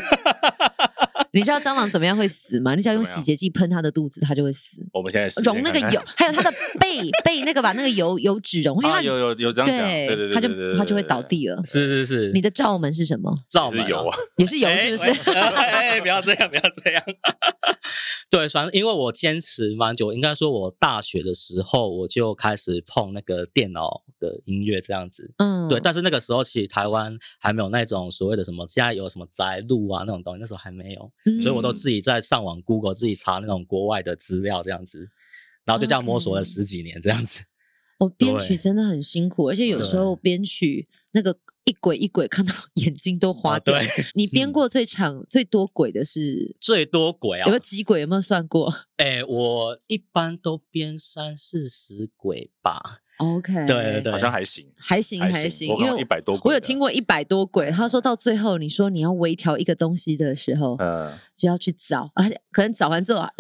[1.33, 2.75] 你知道蟑螂怎么样会死吗？
[2.75, 4.87] 你只要用洗洁剂喷它的肚子，它就会死。
[4.93, 11.61] 我们现在溶那个油，还有它的背背那个把那个油油脂溶，因为它有有有这样讲，对对对，它就它就会倒地了。
[11.65, 13.33] 是是是，你的罩门是什么？
[13.49, 15.31] 罩门油啊，也是油，是不是？
[15.33, 17.03] 哎，不要这样，不要这样。
[18.31, 25.33] 对，反正因为我坚持蛮久，应该说我大学的时候我就开始碰那个电脑的音乐这样子。
[25.39, 31.13] 嗯，对，但是那个时候其实台湾还没有那种所谓的什么，现在有什么宅录啊那种东西，那时候还没有，
[31.43, 35.09] 所以我都自己在上网 Google 自己查那种国外的资料这样子，
[35.65, 37.41] 然后就这样摸索了十几年这样子。
[38.01, 43.79] 我编曲真的很辛苦，而且有时候编曲那个一轨一轨，看到 眼睛都花掉。
[44.15, 47.45] 你编过最长最多轨的是最多轨啊？
[47.45, 48.01] 有没有几轨？
[48.01, 48.75] 有没有算过？
[48.97, 53.02] 哎，我一般都编三四十轨吧。
[53.23, 57.71] OK，对对对，好像还行，还行还行，因为一百多轨，我有听过一百多轨。
[57.71, 63.31] 他说到最后，你说你要微调一个东西的时候，嗯，就要去找，而且可能找完之后啊。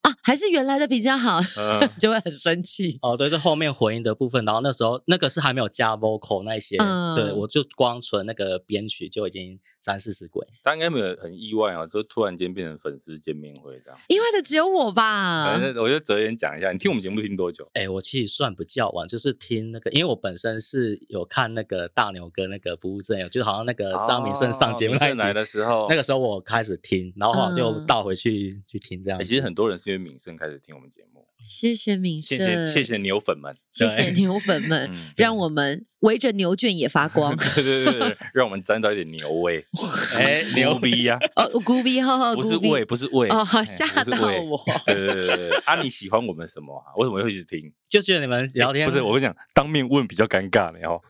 [0.00, 2.96] 啊，还是原来的比较好，嗯、 就会很生气。
[3.02, 10.46] 哦，对，就后面回音的部分，然后那时候那个是还没有加 vocal 那些，嗯、对，我就光纯那个编曲就已经三四十轨。
[10.62, 13.98] 他应该没有很意外啊，就突然间变成粉丝见面会这样。
[14.08, 15.46] 意外的只有我吧？
[15.46, 17.68] 反正我就择言讲一下，你听我们节目听多久？
[17.74, 29.22] 哎，我其实算不较晚，就是听那个，因为我本身是有看那个大牛哥那个不务正业，就是好像那个张敏胜上节目那来的时候，那个时候我开始听，然后就倒回去、嗯、去听这样。
[29.22, 31.27] 其实很多人是因为敏胜开始听我们节目。
[31.46, 37.34] 谢谢敏胜，谢谢谢谢牛粉们，谢谢牛粉们，让我们围着牛圈也发光。
[37.56, 39.64] 对对对，让我们沾到一点牛味。
[40.16, 41.18] 哎，牛逼呀！
[41.36, 43.28] 哦，牛逼，哈哈，不是味，不是味。
[43.28, 44.62] 哦，吓到我。
[44.84, 46.92] 对对对对，啊，你喜欢我们什么啊？
[46.96, 47.72] 为什么会一直听？
[47.88, 51.00] 就觉得你们聊天不是，我跟你讲，当面问比较尴尬， 然后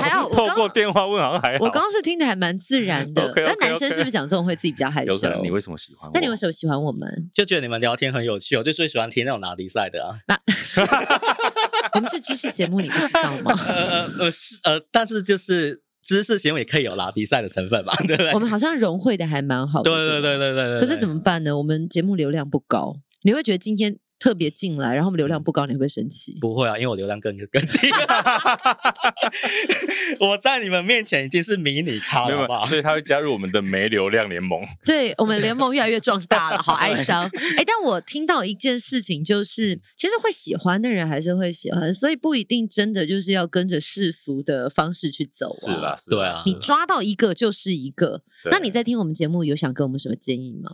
[0.00, 1.64] 还好透过电话问好像还好。
[1.64, 3.32] 我刚刚是听的还蛮自然的。
[3.36, 5.14] 那男生是不是讲这种会自己比较害羞？
[5.14, 5.42] 有可能。
[5.42, 6.10] 你为什么喜欢？
[6.12, 7.30] 那你为什么喜欢我们？
[7.32, 10.18] 就觉得你们聊天很有趣，我就最喜欢听那种拿比赛的啊。
[10.26, 10.38] 那
[11.94, 13.58] 我们是知识节目，你不知道吗？
[13.66, 18.32] 呃呃是呃，但是就是知识节目也可以有拉比赛的成分嘛，对不对？
[18.32, 19.90] 我们好像融汇的还蛮好的。
[19.90, 20.80] 对对对对对对。
[20.80, 21.56] 可是怎么办呢？
[21.56, 23.96] 我们节目流量不高，你会觉得今天。
[24.18, 26.36] 特别进来，然后我们流量不高，你会不会生气？
[26.40, 27.88] 不会啊，因为我流量更更低。
[30.18, 32.64] 我在你们面前已经是迷你咖了，吧？
[32.64, 34.60] 所以他会加入我们的没流量联盟。
[34.84, 37.24] 对，我们联盟越来越壮大了，好 哀伤。
[37.56, 45.60] 哎，但我听到一件事情，就是其实会喜欢的人还是会喜欢，所以不一定真的就是要跟着世俗的方式去走啊。
[45.60, 48.22] 是啦，是对啊，你抓到一个就是一个。
[48.50, 50.70] 那你在听我们节目，有想给我们什么建议吗？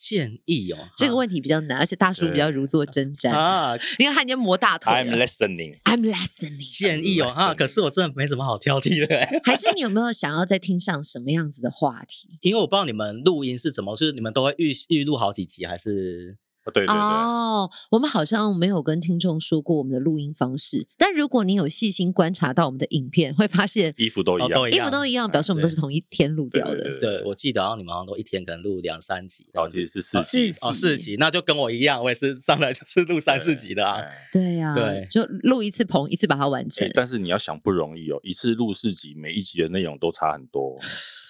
[0.00, 3.76] 建议哦，这个问题比较难，而且大叔比较如坐针毡啊。
[3.98, 4.90] 你看他已经磨大腿。
[4.90, 5.78] I'm listening.
[5.84, 6.70] I'm listening.
[6.70, 9.14] 建议哦啊，可是我真的没什么好挑剔的。
[9.44, 12.30] 还是你有没有想要再听上什么样子的话题？
[12.40, 16.38] 因为我不知道你们录音是怎么，就是你们都会预预录好几集，还是？
[16.66, 20.86] 对对对哦，我们好像没有跟听众说过我们的录音方式。
[20.96, 27.00] 但如果你有细心观察到我们的影片，会发现衣服都一样，衣服都一样，表示我们都是同一天录掉的。
[27.00, 34.00] 对，我记得，然后你们好像都一天可能录两三集，然后其实是四集哦，四集，那就跟我一样，我也是上来就是录三四集的啊。
[34.32, 36.88] 对呀，对，就录一次棚，一次把它完成。
[36.94, 40.78] 但是你要想不容易哦，一次录四集，每一集的内容都差很多。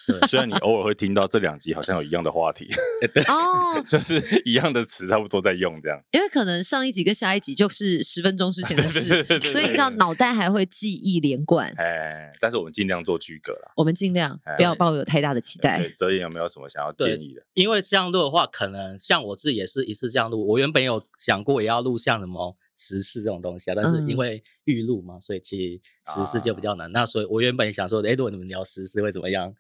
[0.07, 2.69] 对，虽然你偶尔会听到这两集好像有一样的话题，
[3.29, 6.01] 哦，就是一样的词差不多在用这样。
[6.13, 11.73] 因为可能上一集跟下一集就是十分钟之前的事，所以你知道脑袋还会记忆连贯。
[11.77, 15.89] 哎，但是我们尽量做区隔了，我们尽量不要抱有太大的期待。
[15.97, 17.43] 哲言有没有什么想要建议的？
[17.55, 20.47] 因为这样录的话，可能像我自己也是一次这样录。
[20.47, 26.91] 我原本有想过也要录像什么时事这种东西啊，但是因为预录嘛，所以其实时事就比较难。
[26.91, 29.55] 那所以我原本想说，哎，如果你们聊时事会怎么样？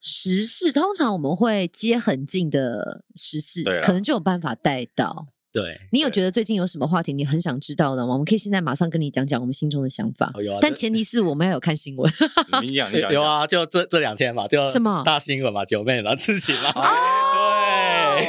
[0.00, 5.28] 时事通常我们会接很近的时事，啦可能就有办法带到。
[5.50, 8.12] 对，你有觉得最近有什么话题你很想知道的吗？
[8.12, 10.30] 我们可以现在马上跟你讲讲我们心中的想法。
[10.34, 12.12] 哦有啊、但前提是我们要有看新闻。
[12.62, 16.70] 你讲，你讲，有啊，就这这两天嘛，就什么大新闻嘛，九妹嘛，自己嘛。
[16.74, 16.82] 哦，
[18.20, 18.26] 对，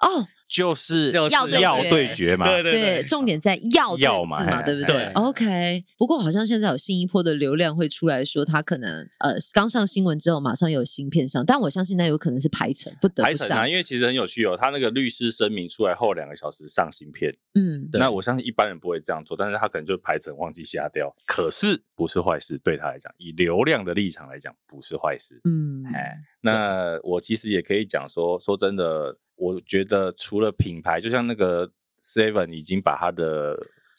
[0.00, 0.26] 哦。
[0.46, 5.84] 就是要要对决嘛，对对对，重点在要要嘛，对不对？OK。
[5.98, 13.38] 不过好像现在有新一波的流量会出来说，他可能呃刚上新闻之后马上有新片上，但我相信那有可能是排程，不得不上。
[13.38, 21.12] 排程啊，因为其实很有趣哦，他那个律师声明出来后两个小时上新片，嗯，那我相信一般人不会这样做，但是他可能就排程忘记下掉。
[21.26, 25.40] 可是不是坏事，对他来讲，以流量的立场来讲，不是坏事。
[25.44, 29.16] 嗯，哎，那我其实也可以讲说，说真的。
[29.36, 31.70] 我觉得除了品牌，就像那个
[32.02, 33.56] Seven 已经把它的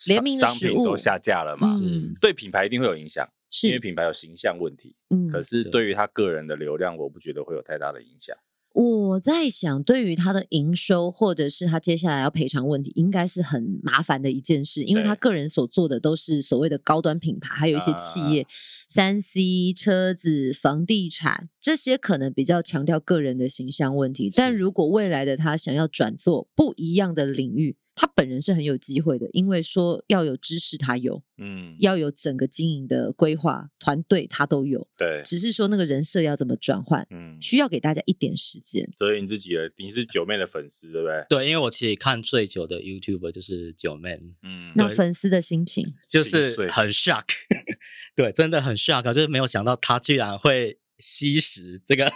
[0.07, 4.95] 联名商品都下架了嘛，嗯，对品牌一定会有影响，是因为品牌有形象问题。
[5.09, 8.35] 嗯，可是对于他个人的流量，我不觉得会有太大的影响。
[8.75, 18.45] 我在想，对于他的营收或者是他接下来要赔偿问题，应该是很麻烦的一件事，因为他个人所做的都是所谓的高端品牌，还有一些企业，
[18.89, 24.29] 三 C、车子、房地产这些可能比较强调个人的形象问题。
[24.35, 38.87] 但如果未来的他想要转做不一样的领域，他本人是很有机会的，因为说要有知识，他有，嗯，要有整个经营的规划团队，他都有，对，只是说那个人设要怎么转换，嗯，需要给大家一点时间。
[38.97, 41.25] 所以你自己的，你是九妹的粉丝，对不对？
[41.29, 47.25] 对，因为我其实看最久的 YouTuber 就是九妹，嗯，那粉丝的心情就是很 shock，
[48.13, 52.11] 对，真的很 shock，就是没有想到他居然会吸食这个。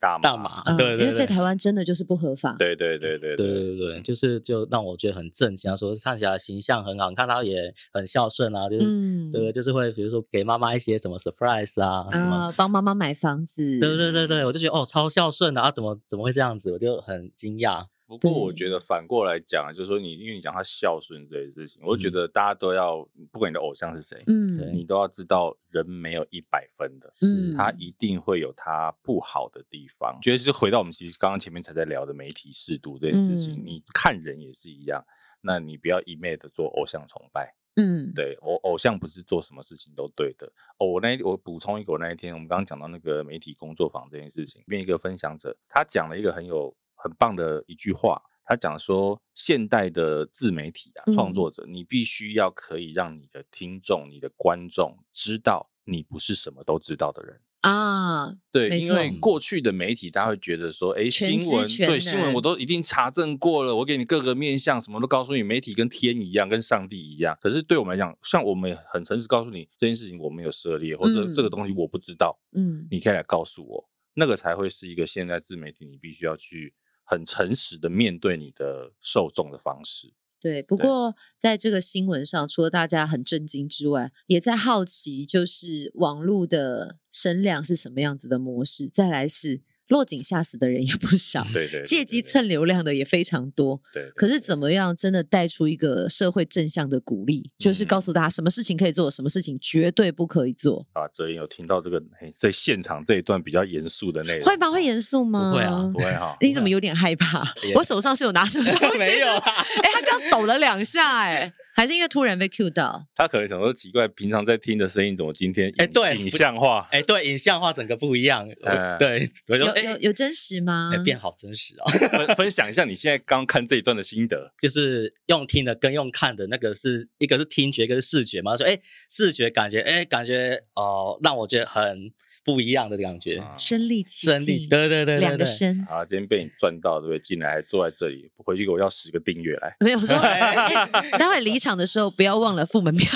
[0.00, 2.54] 大麻，大麻，嗯，对，对，对，因为在台湾真的就是不合法。
[2.58, 5.70] 对对对对对对对，对，就是就让我觉得很震惊。
[5.70, 13.78] 他说看起来形象很好，你看他也很孝顺啊，就是、嗯、对，就是会比如说给妈妈一些什么 surprise 啊，什么帮妈妈买房子。
[13.78, 16.72] 对对对对，我就觉得哦，超孝顺的啊，怎么怎么会这样子？
[16.72, 17.86] 我就很惊讶。
[18.08, 30.18] 不过我觉得反过来讲，就是说你因为你讲他孝顺这件事情，我觉得大家都要，不管你的偶像是谁，嗯，你都要知道人没有一百分的，是他一定会有他不好的地方。
[30.22, 35.04] 觉得是回到我们其实刚刚前面才在聊的媒体识读这件事情，你看人也是一样，
[35.42, 40.50] 那你不要一昧的做偶像崇拜，嗯，对，我偶像不是做什么事情都对的。
[40.78, 46.74] 哦，我那我补充一个，我那一天我们刚刚讲到那个媒体工作坊这件事情，里面一个分享者他讲了一个很有。
[46.98, 58.34] 很棒的一句话，他讲说，现代的自媒体啊，创作者，你必须要可以让你的听众、你的观众知道，你不是什么都知道的人啊。
[58.50, 67.36] 对，因为过去的媒体，大家会觉得说，哎，新闻对新闻我都一定查证过了，我给你各个面向，什么都告诉你，媒体跟天一样，跟上帝一样。
[67.42, 76.72] 可是对我们来讲，像我们很诚实告诉你这件事情，我没有涉猎，或者这个东西我不知道，嗯，你可以来告诉我，那个才会是一个现在自媒体你必须要去。
[77.08, 80.12] 很诚实的面对你的受众的方式。
[80.38, 88.86] 对，不过在这个新闻上，除了大家很震惊之外，也在好奇，就是网络的声量是什么样子的模式。
[88.86, 89.62] 再来是。
[89.88, 94.10] 落井下石的人也不少，对对，借机蹭流量的也非常多，对。
[94.14, 100.86] 可是怎么样真的带出一个社会正向的鼓励，就是告诉大家什么事情可以做，什么事情绝对不可以做。
[100.92, 102.02] 啊，哲言有听到这个
[102.36, 104.70] 在现场这一段比较严肃的内容，会吗？
[104.70, 105.52] 会严肃吗？
[105.52, 106.36] 不会啊，不会哈。
[106.40, 107.42] 你怎么有点害怕？
[107.74, 108.98] 我手上是有拿什么东西？
[108.98, 109.66] 没有啊。
[109.82, 111.52] 哎，他刚抖了两下，哎。
[111.78, 120.90] 还是因为突然被 cue 到，他可能想说奇怪，平常在听的声音怎么今天哎对影像化哎对影像化整个不一样，嗯、对有有有真实吗？
[120.92, 121.88] 哎变好真实哦，
[122.26, 128.76] 分分享一下你现在刚看这一段的心得， 就是用听的跟用看的那个是一个是听觉，一个是视觉嘛，说哎
[129.08, 132.12] 视觉感觉哎感觉哦、呃、让我觉得很。
[132.48, 137.18] 不一样的感觉，身临其境，对对对，两个身啊，今天被你赚到，对不对？
[137.18, 139.76] 进来还坐在这里，回去给我要十个订阅来。
[139.80, 140.16] 没有说，
[141.18, 143.10] 待会离场的时候不要忘了付门票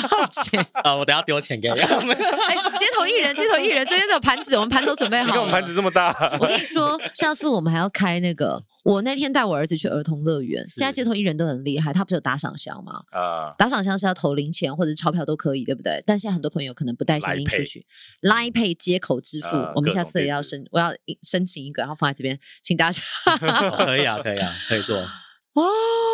[0.45, 0.95] 钱 啊！
[0.95, 1.81] 我等下丢钱给你。
[1.81, 5.29] 哎，街头艺人，街头艺人，这边有盘子，我们盘都准备好了。
[5.29, 6.13] 你看我们盘子这么大。
[6.39, 8.63] 我跟你说，上次我们还要开那个。
[8.85, 13.01] 我那天带我儿子去儿童乐园，现在街头艺人都很厉害，他不是有打赏箱吗？
[13.13, 16.03] 啊，打赏箱是要投零钱或者钞票都可以，对不对？
[16.05, 17.87] 但现在很多朋友可能不带现金出去
[18.23, 20.93] ，Line Pay 接口支付，我们下次也要申，我要
[21.23, 23.01] 申请一个，然后放在这边，请大家。
[23.87, 24.99] 可以啊，可以啊，可以做。
[25.55, 25.63] 哦，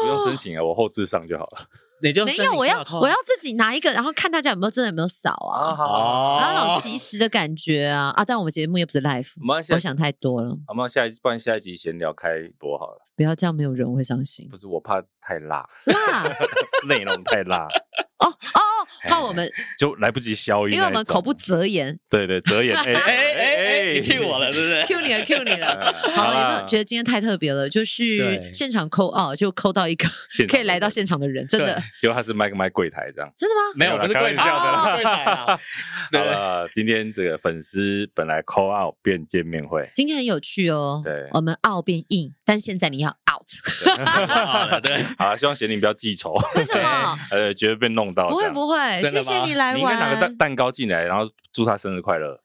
[0.02, 1.66] 不用申请啊，我后置上就好了。
[2.02, 8.24] 你就没有，我要我要自己拿一个，然后看大家有没有真的有没有扫啊，哦，然后那种即时的感觉啊啊！
[8.24, 9.32] 但我们节目又不是 live，
[9.74, 10.56] 我想太多了。
[10.68, 12.28] 我们下一不然下一集闲聊开
[12.58, 14.48] 播好了，不要这样，没有人会相信。
[14.48, 16.24] 不是我怕太辣， 辣
[16.88, 17.68] 内容太辣。
[18.18, 18.60] 哦哦，
[19.08, 21.96] 怕我们就来不及消音，因为我们口不择言。
[22.10, 22.74] 对对，择言。
[22.78, 25.94] 哎哎哎你 Q 我了，对不对？Q 你了，Q 你了。
[26.14, 27.68] 好了，有没有觉得今天太特别了？
[27.70, 30.08] 就是现场扣哦，就扣到一个
[30.48, 31.80] 可以来到现场的人，真的。
[32.00, 33.32] 结果他是卖卖柜台这样。
[33.36, 33.60] 真的吗？
[33.74, 35.58] 没有，不是开玩笑的。
[36.12, 41.02] 好了，今天这个粉丝本来 call out 变见面会，今天很有趣哦。
[41.04, 43.16] 对，我们 out 变 in，但现在你要
[43.96, 46.34] 了，对， 好了，希望贤玲不要记仇。
[46.54, 47.18] 为什么？
[47.30, 48.28] 呃，觉得被弄到。
[48.28, 49.76] 不会不会，谢谢你来玩。
[49.76, 52.38] 你应该拿个蛋蛋糕进来，然后祝他生日快乐。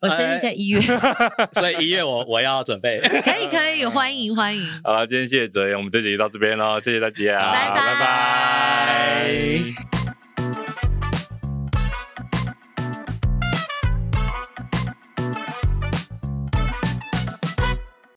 [0.00, 0.80] 我生日在一月，
[1.52, 3.00] 所以一月我我要准备。
[3.00, 4.66] 可以可以，欢迎欢迎。
[4.84, 9.97] 好了，今天谢谢哲言，我们这集就到这边喽，谢谢大家，拜拜拜拜。